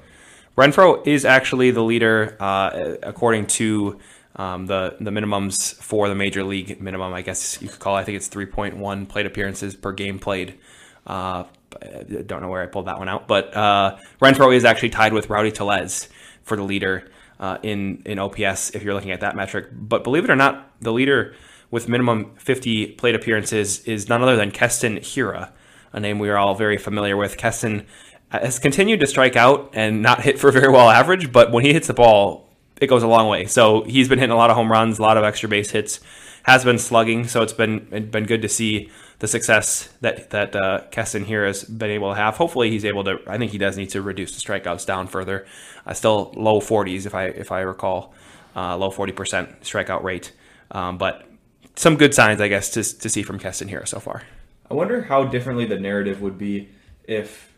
Renfroe 0.58 1.06
is 1.06 1.24
actually 1.24 1.70
the 1.70 1.82
leader 1.82 2.36
uh, 2.38 2.96
according 3.02 3.46
to 3.46 3.98
um, 4.36 4.66
the 4.66 4.94
the 5.00 5.10
minimums 5.10 5.74
for 5.76 6.10
the 6.10 6.14
major 6.14 6.44
league 6.44 6.82
minimum. 6.82 7.14
I 7.14 7.22
guess 7.22 7.60
you 7.62 7.68
could 7.70 7.80
call. 7.80 7.96
It. 7.96 8.00
I 8.00 8.04
think 8.04 8.16
it's 8.16 8.28
3.1 8.28 9.08
plate 9.08 9.24
appearances 9.24 9.74
per 9.74 9.92
game 9.92 10.18
played. 10.18 10.58
Uh, 11.06 11.44
I 11.80 12.02
don't 12.26 12.42
know 12.42 12.48
where 12.48 12.62
I 12.62 12.66
pulled 12.66 12.86
that 12.86 12.98
one 12.98 13.08
out, 13.08 13.26
but 13.26 13.56
uh, 13.56 13.96
Renfroe 14.20 14.54
is 14.54 14.66
actually 14.66 14.90
tied 14.90 15.14
with 15.14 15.30
Rowdy 15.30 15.50
Tellez 15.50 16.10
for 16.42 16.58
the 16.58 16.62
leader 16.62 17.10
uh, 17.40 17.56
in 17.62 18.02
in 18.04 18.18
OPS 18.18 18.70
if 18.74 18.82
you're 18.82 18.92
looking 18.92 19.12
at 19.12 19.20
that 19.20 19.34
metric. 19.34 19.68
But 19.72 20.04
believe 20.04 20.24
it 20.24 20.30
or 20.30 20.36
not, 20.36 20.70
the 20.82 20.92
leader 20.92 21.34
with 21.72 21.88
minimum 21.88 22.30
50 22.36 22.92
plate 22.92 23.16
appearances 23.16 23.80
is 23.84 24.08
none 24.08 24.22
other 24.22 24.36
than 24.36 24.52
Keston 24.52 24.98
Hiura, 24.98 25.50
a 25.92 25.98
name 25.98 26.20
we 26.20 26.28
are 26.28 26.36
all 26.36 26.54
very 26.54 26.76
familiar 26.76 27.16
with. 27.16 27.36
Keston 27.36 27.86
has 28.30 28.60
continued 28.60 29.00
to 29.00 29.06
strike 29.06 29.34
out 29.34 29.70
and 29.72 30.02
not 30.02 30.20
hit 30.22 30.38
for 30.38 30.52
very 30.52 30.70
well 30.70 30.90
average, 30.90 31.32
but 31.32 31.50
when 31.50 31.64
he 31.64 31.72
hits 31.72 31.88
the 31.88 31.94
ball, 31.94 32.48
it 32.80 32.86
goes 32.88 33.02
a 33.02 33.08
long 33.08 33.26
way. 33.28 33.46
So 33.46 33.82
he's 33.84 34.08
been 34.08 34.18
hitting 34.18 34.32
a 34.32 34.36
lot 34.36 34.50
of 34.50 34.56
home 34.56 34.70
runs, 34.70 34.98
a 34.98 35.02
lot 35.02 35.16
of 35.16 35.24
extra 35.24 35.48
base 35.48 35.70
hits, 35.70 36.00
has 36.42 36.62
been 36.62 36.78
slugging. 36.78 37.26
So 37.26 37.42
it's 37.42 37.52
been 37.54 37.88
it's 37.90 38.10
been 38.10 38.26
good 38.26 38.42
to 38.42 38.48
see 38.48 38.90
the 39.20 39.28
success 39.28 39.88
that 40.02 40.28
that 40.30 40.54
uh, 40.54 40.82
Keston 40.90 41.24
Hiura 41.24 41.46
has 41.46 41.64
been 41.64 41.90
able 41.90 42.10
to 42.10 42.16
have. 42.16 42.36
Hopefully, 42.36 42.70
he's 42.70 42.84
able 42.84 43.04
to. 43.04 43.18
I 43.26 43.38
think 43.38 43.52
he 43.52 43.58
does 43.58 43.78
need 43.78 43.90
to 43.90 44.02
reduce 44.02 44.34
the 44.34 44.40
strikeouts 44.40 44.84
down 44.84 45.06
further. 45.06 45.46
Uh, 45.86 45.94
still 45.94 46.34
low 46.36 46.60
40s, 46.60 47.06
if 47.06 47.14
I 47.14 47.26
if 47.26 47.50
I 47.50 47.60
recall, 47.60 48.12
uh, 48.54 48.76
low 48.76 48.90
40 48.90 49.12
percent 49.12 49.60
strikeout 49.62 50.02
rate. 50.02 50.32
Um, 50.70 50.98
but 50.98 51.28
some 51.76 51.96
good 51.96 52.14
signs, 52.14 52.40
I 52.40 52.48
guess, 52.48 52.70
to 52.70 52.82
to 52.82 53.08
see 53.08 53.22
from 53.22 53.38
Keston 53.38 53.68
Hiura 53.68 53.88
so 53.88 54.00
far. 54.00 54.22
I 54.70 54.74
wonder 54.74 55.02
how 55.02 55.24
differently 55.24 55.66
the 55.66 55.78
narrative 55.78 56.22
would 56.22 56.38
be 56.38 56.70
if 57.04 57.52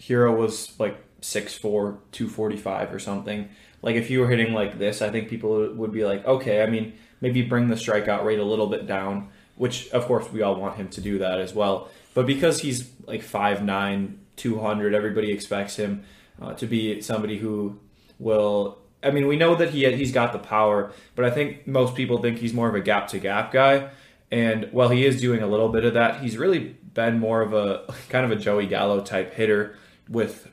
Hiura 0.00 0.36
was 0.36 0.78
like 0.78 0.98
6'4", 1.22 1.60
245 1.60 2.92
or 2.92 2.98
something. 2.98 3.48
Like 3.80 3.96
if 3.96 4.10
you 4.10 4.20
were 4.20 4.28
hitting 4.28 4.52
like 4.52 4.78
this, 4.78 5.00
I 5.00 5.10
think 5.10 5.28
people 5.28 5.72
would 5.74 5.92
be 5.92 6.04
like, 6.04 6.26
okay, 6.26 6.62
I 6.62 6.66
mean, 6.66 6.92
maybe 7.20 7.42
bring 7.42 7.68
the 7.68 7.74
strikeout 7.74 8.24
rate 8.24 8.38
a 8.38 8.44
little 8.44 8.66
bit 8.66 8.86
down 8.86 9.30
which 9.58 9.90
of 9.90 10.06
course 10.06 10.32
we 10.32 10.40
all 10.40 10.56
want 10.56 10.76
him 10.76 10.88
to 10.88 11.00
do 11.00 11.18
that 11.18 11.40
as 11.40 11.52
well. 11.52 11.88
But 12.14 12.26
because 12.26 12.60
he's 12.60 12.90
like 13.06 13.22
5'9", 13.22 14.14
200, 14.36 14.94
everybody 14.94 15.32
expects 15.32 15.76
him 15.76 16.04
uh, 16.40 16.54
to 16.54 16.66
be 16.66 17.00
somebody 17.02 17.38
who 17.38 17.78
will. 18.18 18.78
I 19.02 19.10
mean, 19.10 19.26
we 19.26 19.36
know 19.36 19.54
that 19.54 19.70
he 19.70 19.90
he's 19.94 20.12
got 20.12 20.32
the 20.32 20.38
power, 20.38 20.92
but 21.14 21.24
I 21.24 21.30
think 21.30 21.66
most 21.66 21.94
people 21.94 22.18
think 22.18 22.38
he's 22.38 22.52
more 22.52 22.68
of 22.68 22.74
a 22.74 22.80
gap 22.80 23.08
to 23.08 23.18
gap 23.18 23.52
guy. 23.52 23.90
And 24.30 24.68
while 24.72 24.88
he 24.90 25.06
is 25.06 25.20
doing 25.20 25.42
a 25.42 25.46
little 25.46 25.68
bit 25.68 25.84
of 25.84 25.94
that, 25.94 26.20
he's 26.20 26.36
really 26.36 26.76
been 26.94 27.18
more 27.18 27.40
of 27.40 27.52
a 27.52 27.84
kind 28.08 28.24
of 28.24 28.30
a 28.30 28.36
Joey 28.36 28.66
Gallo 28.66 29.00
type 29.00 29.34
hitter 29.34 29.76
with 30.08 30.48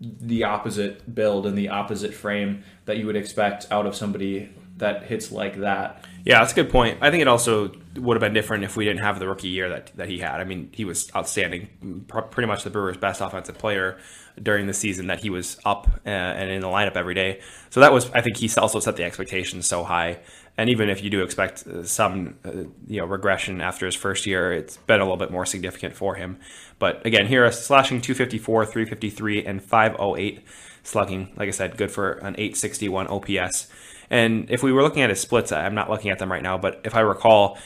the 0.00 0.44
opposite 0.44 1.14
build 1.14 1.46
and 1.46 1.56
the 1.56 1.68
opposite 1.68 2.12
frame 2.12 2.62
that 2.84 2.98
you 2.98 3.06
would 3.06 3.16
expect 3.16 3.66
out 3.70 3.86
of 3.86 3.94
somebody 3.94 4.50
that 4.76 5.04
hits 5.04 5.32
like 5.32 5.60
that. 5.60 6.04
Yeah, 6.24 6.40
that's 6.40 6.52
a 6.52 6.56
good 6.56 6.70
point. 6.70 6.98
I 7.00 7.10
think 7.10 7.22
it 7.22 7.28
also 7.28 7.72
would 7.94 8.16
have 8.16 8.20
been 8.20 8.34
different 8.34 8.64
if 8.64 8.76
we 8.76 8.84
didn't 8.84 9.02
have 9.02 9.18
the 9.18 9.28
rookie 9.28 9.48
year 9.48 9.68
that, 9.68 9.96
that 9.96 10.08
he 10.08 10.18
had. 10.18 10.40
I 10.40 10.44
mean, 10.44 10.70
he 10.72 10.84
was 10.84 11.10
outstanding, 11.14 12.04
pretty 12.08 12.46
much 12.46 12.64
the 12.64 12.70
Brewers' 12.70 12.96
best 12.96 13.20
offensive 13.20 13.56
player 13.58 13.96
during 14.42 14.66
the 14.66 14.74
season 14.74 15.06
that 15.06 15.20
he 15.20 15.30
was 15.30 15.56
up 15.64 15.88
uh, 16.04 16.08
and 16.08 16.50
in 16.50 16.60
the 16.60 16.66
lineup 16.66 16.96
every 16.96 17.14
day. 17.14 17.40
So 17.70 17.80
that 17.80 17.92
was, 17.92 18.10
I 18.10 18.20
think, 18.20 18.36
he 18.36 18.50
also 18.58 18.80
set 18.80 18.96
the 18.96 19.04
expectations 19.04 19.66
so 19.66 19.84
high. 19.84 20.18
And 20.58 20.68
even 20.68 20.88
if 20.88 21.02
you 21.02 21.10
do 21.10 21.22
expect 21.22 21.66
uh, 21.66 21.84
some, 21.84 22.36
uh, 22.44 22.50
you 22.86 23.00
know, 23.00 23.06
regression 23.06 23.60
after 23.60 23.86
his 23.86 23.94
first 23.94 24.26
year, 24.26 24.52
it's 24.52 24.78
been 24.78 25.00
a 25.00 25.04
little 25.04 25.16
bit 25.16 25.30
more 25.30 25.46
significant 25.46 25.94
for 25.94 26.16
him. 26.16 26.38
But 26.78 27.06
again, 27.06 27.26
here 27.26 27.44
a 27.44 27.52
slashing 27.52 28.00
254, 28.00 28.66
353, 28.66 29.46
and 29.46 29.62
508 29.62 30.42
slugging. 30.82 31.32
Like 31.36 31.48
I 31.48 31.52
said, 31.52 31.76
good 31.76 31.90
for 31.90 32.12
an 32.14 32.34
861 32.38 33.06
OPS. 33.08 33.68
And 34.10 34.50
if 34.50 34.62
we 34.62 34.72
were 34.72 34.82
looking 34.82 35.02
at 35.02 35.10
his 35.10 35.20
splits, 35.20 35.52
I'm 35.52 35.74
not 35.74 35.90
looking 35.90 36.10
at 36.10 36.18
them 36.18 36.30
right 36.30 36.42
now, 36.42 36.58
but 36.58 36.80
if 36.84 36.94
I 36.94 37.00
recall, 37.00 37.58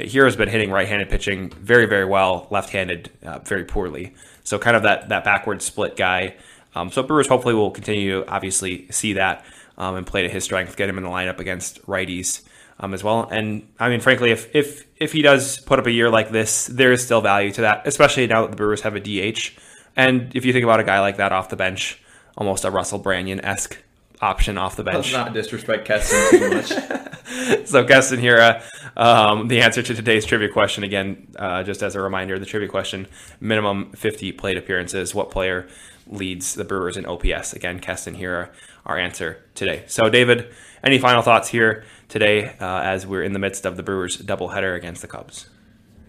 Hiura's 0.00 0.36
been 0.36 0.48
hitting 0.48 0.70
right-handed 0.70 1.08
pitching 1.08 1.50
very, 1.50 1.86
very 1.86 2.04
well, 2.04 2.46
left-handed 2.50 3.10
uh, 3.22 3.40
very 3.40 3.64
poorly. 3.64 4.14
So 4.44 4.58
kind 4.58 4.76
of 4.76 4.84
that 4.84 5.08
that 5.08 5.24
backward 5.24 5.60
split 5.60 5.96
guy. 5.96 6.36
Um, 6.74 6.90
so 6.90 7.02
Brewers 7.02 7.26
hopefully 7.26 7.54
will 7.54 7.70
continue 7.70 8.22
to 8.22 8.30
obviously 8.30 8.86
see 8.90 9.14
that 9.14 9.44
um, 9.76 9.96
and 9.96 10.06
play 10.06 10.22
to 10.22 10.28
his 10.28 10.44
strength, 10.44 10.76
get 10.76 10.88
him 10.88 10.98
in 10.98 11.04
the 11.04 11.10
lineup 11.10 11.38
against 11.38 11.84
righties 11.86 12.42
um, 12.80 12.94
as 12.94 13.02
well. 13.02 13.28
And 13.30 13.68
I 13.78 13.88
mean, 13.88 14.00
frankly, 14.00 14.30
if 14.30 14.54
if 14.54 14.86
if 14.96 15.12
he 15.12 15.22
does 15.22 15.58
put 15.60 15.78
up 15.78 15.86
a 15.86 15.90
year 15.90 16.10
like 16.10 16.30
this, 16.30 16.66
there 16.66 16.92
is 16.92 17.04
still 17.04 17.20
value 17.20 17.52
to 17.52 17.62
that, 17.62 17.86
especially 17.86 18.26
now 18.26 18.42
that 18.42 18.50
the 18.50 18.56
Brewers 18.56 18.82
have 18.82 18.94
a 18.94 19.00
DH. 19.00 19.58
And 19.96 20.34
if 20.34 20.44
you 20.44 20.52
think 20.52 20.64
about 20.64 20.80
a 20.80 20.84
guy 20.84 21.00
like 21.00 21.16
that 21.16 21.32
off 21.32 21.48
the 21.48 21.56
bench, 21.56 22.00
almost 22.36 22.64
a 22.64 22.70
Russell 22.70 23.00
Branyan 23.00 23.40
esque 23.42 23.82
option 24.20 24.58
off 24.58 24.76
the 24.76 24.84
bench. 24.84 25.12
Let's 25.12 25.12
not 25.12 25.32
disrespect 25.32 25.86
Keston 25.86 26.38
too 26.38 26.50
much. 26.50 26.68
so 27.66 27.84
Keston 27.84 28.20
Hiura, 28.20 28.62
um, 28.96 29.48
the 29.48 29.60
answer 29.60 29.82
to 29.82 29.94
today's 29.94 30.24
trivia 30.24 30.48
question 30.48 30.84
again, 30.84 31.28
uh, 31.36 31.62
just 31.62 31.82
as 31.82 31.94
a 31.94 32.00
reminder, 32.00 32.38
the 32.38 32.46
trivia 32.46 32.68
question: 32.68 33.06
minimum 33.40 33.92
50 33.92 34.32
plate 34.32 34.56
appearances. 34.56 35.14
What 35.14 35.30
player 35.30 35.68
leads 36.06 36.54
the 36.54 36.64
Brewers 36.64 36.96
in 36.96 37.06
OPS? 37.06 37.52
Again, 37.52 37.80
Keston 37.80 38.16
Hiura, 38.16 38.50
our 38.86 38.98
answer 38.98 39.44
today. 39.54 39.84
So 39.86 40.08
David, 40.08 40.52
any 40.82 40.98
final 40.98 41.22
thoughts 41.22 41.48
here 41.48 41.84
today 42.08 42.56
uh, 42.60 42.80
as 42.80 43.06
we're 43.06 43.22
in 43.22 43.32
the 43.32 43.38
midst 43.38 43.66
of 43.66 43.76
the 43.76 43.82
Brewers 43.82 44.16
doubleheader 44.16 44.76
against 44.76 45.02
the 45.02 45.08
Cubs? 45.08 45.48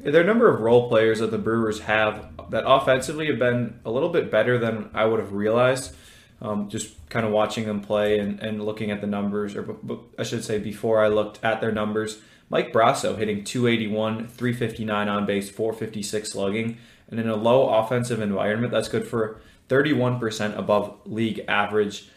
There 0.02 0.22
are 0.22 0.24
a 0.24 0.28
number 0.28 0.50
of 0.50 0.62
role 0.62 0.88
players 0.88 1.20
that 1.20 1.32
the 1.32 1.38
Brewers 1.38 1.82
have 1.82 2.30
that 2.52 2.64
offensively 2.66 3.28
have 3.28 3.38
been 3.38 3.80
a 3.84 3.92
little 3.92 4.10
bit 4.10 4.32
better 4.32 4.58
than 4.58 4.90
I 4.94 5.06
would 5.06 5.20
have 5.20 5.34
realized 5.34 5.94
um, 6.42 6.70
just 6.70 6.96
kind 7.10 7.26
of 7.26 7.32
watching 7.32 7.66
them 7.66 7.82
play 7.82 8.20
and, 8.20 8.40
and 8.40 8.64
looking 8.64 8.92
at 8.92 9.02
the 9.02 9.08
numbers, 9.08 9.56
or 9.56 9.76
I 10.18 10.24
should 10.24 10.44
say, 10.44 10.58
before 10.58 11.04
I 11.04 11.08
looked 11.08 11.44
at 11.44 11.62
their 11.62 11.72
numbers. 11.72 12.20
Mike 12.50 12.74
Brosseau 12.74 13.18
hitting 13.18 13.44
281, 13.44 14.28
359 14.28 15.08
on 15.08 15.26
base, 15.26 15.50
456 15.50 16.32
slugging, 16.32 16.78
and 17.10 17.20
in 17.20 17.30
a 17.30 17.36
low 17.36 17.70
offensive 17.70 18.22
environment, 18.22 18.72
that's 18.72 18.90
good 18.90 19.06
for 19.08 19.40
31% 19.68 20.58
above 20.58 20.98
league 21.06 21.44
average. 21.48 22.10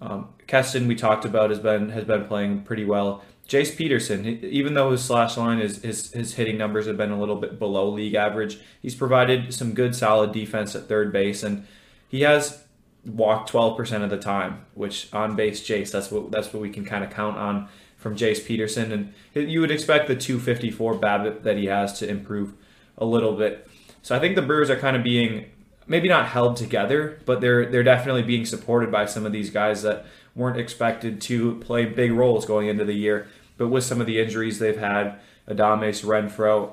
Um, 0.00 0.30
Keston, 0.46 0.88
we 0.88 0.96
talked 0.96 1.24
about, 1.24 1.50
has 1.50 1.60
been 1.60 1.90
has 1.90 2.04
been 2.04 2.26
playing 2.26 2.62
pretty 2.62 2.84
well. 2.84 3.22
Jace 3.48 3.76
Peterson, 3.76 4.26
even 4.44 4.74
though 4.74 4.90
his 4.90 5.04
slash 5.04 5.36
line 5.36 5.60
is 5.60 5.82
his, 5.82 6.12
his 6.12 6.34
hitting 6.34 6.58
numbers 6.58 6.86
have 6.86 6.96
been 6.96 7.12
a 7.12 7.18
little 7.18 7.36
bit 7.36 7.60
below 7.60 7.88
league 7.88 8.14
average, 8.14 8.58
he's 8.82 8.96
provided 8.96 9.54
some 9.54 9.72
good 9.72 9.94
solid 9.94 10.32
defense 10.32 10.74
at 10.74 10.88
third 10.88 11.12
base, 11.12 11.44
and 11.44 11.64
he 12.08 12.22
has 12.22 12.64
walk 13.06 13.48
12% 13.48 14.02
of 14.02 14.10
the 14.10 14.18
time, 14.18 14.66
which 14.74 15.12
on 15.12 15.36
base 15.36 15.66
Jace, 15.66 15.90
that's 15.90 16.10
what 16.10 16.30
that's 16.30 16.52
what 16.52 16.60
we 16.60 16.70
can 16.70 16.84
kind 16.84 17.04
of 17.04 17.10
count 17.10 17.36
on 17.38 17.68
from 17.96 18.16
Jace 18.16 18.44
Peterson. 18.44 19.14
And 19.34 19.50
you 19.50 19.60
would 19.60 19.70
expect 19.70 20.08
the 20.08 20.16
254 20.16 20.94
BABIP 20.94 21.42
that 21.42 21.56
he 21.56 21.66
has 21.66 21.98
to 22.00 22.08
improve 22.08 22.54
a 22.98 23.04
little 23.04 23.36
bit. 23.36 23.68
So 24.02 24.14
I 24.14 24.18
think 24.18 24.34
the 24.34 24.42
Brewers 24.42 24.70
are 24.70 24.76
kind 24.76 24.96
of 24.96 25.02
being 25.02 25.46
maybe 25.86 26.08
not 26.08 26.26
held 26.26 26.56
together, 26.56 27.20
but 27.24 27.40
they're 27.40 27.66
they're 27.66 27.82
definitely 27.82 28.22
being 28.22 28.44
supported 28.44 28.90
by 28.90 29.06
some 29.06 29.26
of 29.26 29.32
these 29.32 29.50
guys 29.50 29.82
that 29.82 30.06
weren't 30.34 30.58
expected 30.58 31.20
to 31.22 31.56
play 31.56 31.86
big 31.86 32.12
roles 32.12 32.44
going 32.44 32.68
into 32.68 32.84
the 32.84 32.94
year. 32.94 33.26
But 33.56 33.68
with 33.68 33.84
some 33.84 34.00
of 34.00 34.06
the 34.06 34.20
injuries 34.20 34.58
they've 34.58 34.78
had, 34.78 35.18
Adames, 35.48 36.04
Renfroe, 36.04 36.72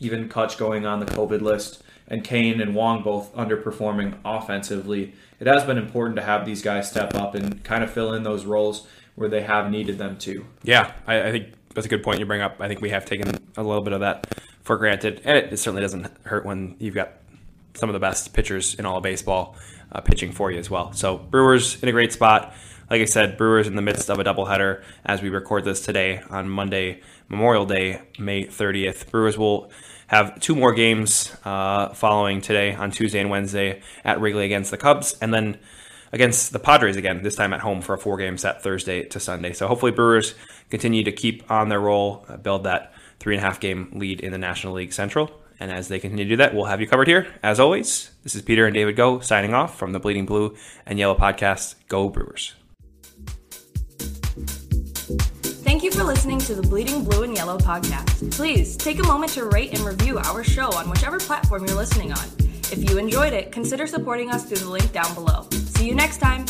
even 0.00 0.28
Cutch 0.28 0.58
going 0.58 0.84
on 0.86 0.98
the 0.98 1.06
COVID 1.06 1.40
list, 1.40 1.82
and 2.10 2.24
Cain 2.24 2.60
and 2.60 2.74
Wong 2.74 3.02
both 3.02 3.34
underperforming 3.34 4.18
offensively, 4.24 5.14
it 5.38 5.46
has 5.46 5.64
been 5.64 5.78
important 5.78 6.16
to 6.16 6.22
have 6.22 6.44
these 6.44 6.60
guys 6.60 6.90
step 6.90 7.14
up 7.14 7.34
and 7.34 7.62
kind 7.64 7.82
of 7.82 7.90
fill 7.90 8.12
in 8.12 8.24
those 8.24 8.44
roles 8.44 8.86
where 9.14 9.28
they 9.28 9.42
have 9.42 9.70
needed 9.70 9.96
them 9.96 10.18
to. 10.18 10.44
Yeah, 10.62 10.92
I, 11.06 11.28
I 11.28 11.30
think 11.30 11.52
that's 11.74 11.86
a 11.86 11.90
good 11.90 12.02
point 12.02 12.18
you 12.18 12.26
bring 12.26 12.40
up. 12.40 12.56
I 12.60 12.68
think 12.68 12.80
we 12.80 12.90
have 12.90 13.04
taken 13.04 13.30
a 13.56 13.62
little 13.62 13.82
bit 13.82 13.92
of 13.92 14.00
that 14.00 14.26
for 14.62 14.76
granted, 14.76 15.22
and 15.24 15.38
it, 15.38 15.52
it 15.52 15.56
certainly 15.58 15.82
doesn't 15.82 16.10
hurt 16.24 16.44
when 16.44 16.76
you've 16.78 16.94
got 16.94 17.12
some 17.74 17.88
of 17.88 17.92
the 17.92 18.00
best 18.00 18.32
pitchers 18.32 18.74
in 18.74 18.84
all 18.84 18.98
of 18.98 19.02
baseball 19.02 19.56
uh, 19.92 20.00
pitching 20.00 20.32
for 20.32 20.50
you 20.50 20.58
as 20.58 20.68
well. 20.68 20.92
So 20.92 21.16
Brewers 21.16 21.80
in 21.82 21.88
a 21.88 21.92
great 21.92 22.12
spot. 22.12 22.54
Like 22.90 23.02
I 23.02 23.04
said, 23.04 23.36
Brewers 23.36 23.68
in 23.68 23.76
the 23.76 23.82
midst 23.82 24.10
of 24.10 24.18
a 24.18 24.24
doubleheader 24.24 24.82
as 25.06 25.22
we 25.22 25.28
record 25.28 25.64
this 25.64 25.80
today 25.80 26.22
on 26.28 26.48
Monday, 26.48 27.02
Memorial 27.28 27.64
Day, 27.64 28.02
May 28.18 28.46
30th. 28.46 29.12
Brewers 29.12 29.38
will 29.38 29.70
have 30.08 30.40
two 30.40 30.56
more 30.56 30.72
games 30.72 31.32
uh, 31.44 31.90
following 31.90 32.40
today 32.40 32.74
on 32.74 32.90
Tuesday 32.90 33.20
and 33.20 33.30
Wednesday 33.30 33.80
at 34.04 34.20
Wrigley 34.20 34.44
against 34.44 34.72
the 34.72 34.76
Cubs, 34.76 35.16
and 35.20 35.32
then 35.32 35.60
against 36.10 36.52
the 36.52 36.58
Padres 36.58 36.96
again, 36.96 37.22
this 37.22 37.36
time 37.36 37.52
at 37.52 37.60
home 37.60 37.80
for 37.80 37.94
a 37.94 37.98
four 37.98 38.16
game 38.16 38.36
set 38.36 38.60
Thursday 38.60 39.04
to 39.04 39.20
Sunday. 39.20 39.52
So 39.52 39.68
hopefully, 39.68 39.92
Brewers 39.92 40.34
continue 40.68 41.04
to 41.04 41.12
keep 41.12 41.48
on 41.48 41.68
their 41.68 41.78
roll, 41.78 42.24
uh, 42.28 42.38
build 42.38 42.64
that 42.64 42.92
three 43.20 43.36
and 43.36 43.44
a 43.44 43.46
half 43.46 43.60
game 43.60 43.92
lead 43.94 44.18
in 44.18 44.32
the 44.32 44.38
National 44.38 44.72
League 44.72 44.92
Central. 44.92 45.30
And 45.60 45.70
as 45.70 45.86
they 45.86 46.00
continue 46.00 46.24
to 46.24 46.30
do 46.30 46.36
that, 46.38 46.56
we'll 46.56 46.64
have 46.64 46.80
you 46.80 46.88
covered 46.88 47.06
here. 47.06 47.32
As 47.40 47.60
always, 47.60 48.10
this 48.24 48.34
is 48.34 48.42
Peter 48.42 48.66
and 48.66 48.74
David 48.74 48.96
Go 48.96 49.20
signing 49.20 49.54
off 49.54 49.78
from 49.78 49.92
the 49.92 50.00
Bleeding 50.00 50.26
Blue 50.26 50.56
and 50.86 50.98
Yellow 50.98 51.14
podcast. 51.14 51.76
Go 51.86 52.08
Brewers. 52.08 52.54
Thank 55.80 55.94
you 55.94 55.98
for 55.98 56.04
listening 56.04 56.38
to 56.40 56.54
the 56.54 56.60
Bleeding 56.60 57.04
Blue 57.04 57.22
and 57.22 57.34
Yellow 57.34 57.56
podcast. 57.56 58.30
Please 58.32 58.76
take 58.76 58.98
a 58.98 59.02
moment 59.02 59.32
to 59.32 59.46
rate 59.46 59.72
and 59.72 59.80
review 59.80 60.18
our 60.18 60.44
show 60.44 60.70
on 60.72 60.90
whichever 60.90 61.18
platform 61.18 61.64
you're 61.64 61.74
listening 61.74 62.12
on. 62.12 62.28
If 62.70 62.90
you 62.90 62.98
enjoyed 62.98 63.32
it, 63.32 63.50
consider 63.50 63.86
supporting 63.86 64.30
us 64.30 64.44
through 64.44 64.58
the 64.58 64.68
link 64.68 64.92
down 64.92 65.14
below. 65.14 65.46
See 65.50 65.88
you 65.88 65.94
next 65.94 66.18
time. 66.18 66.44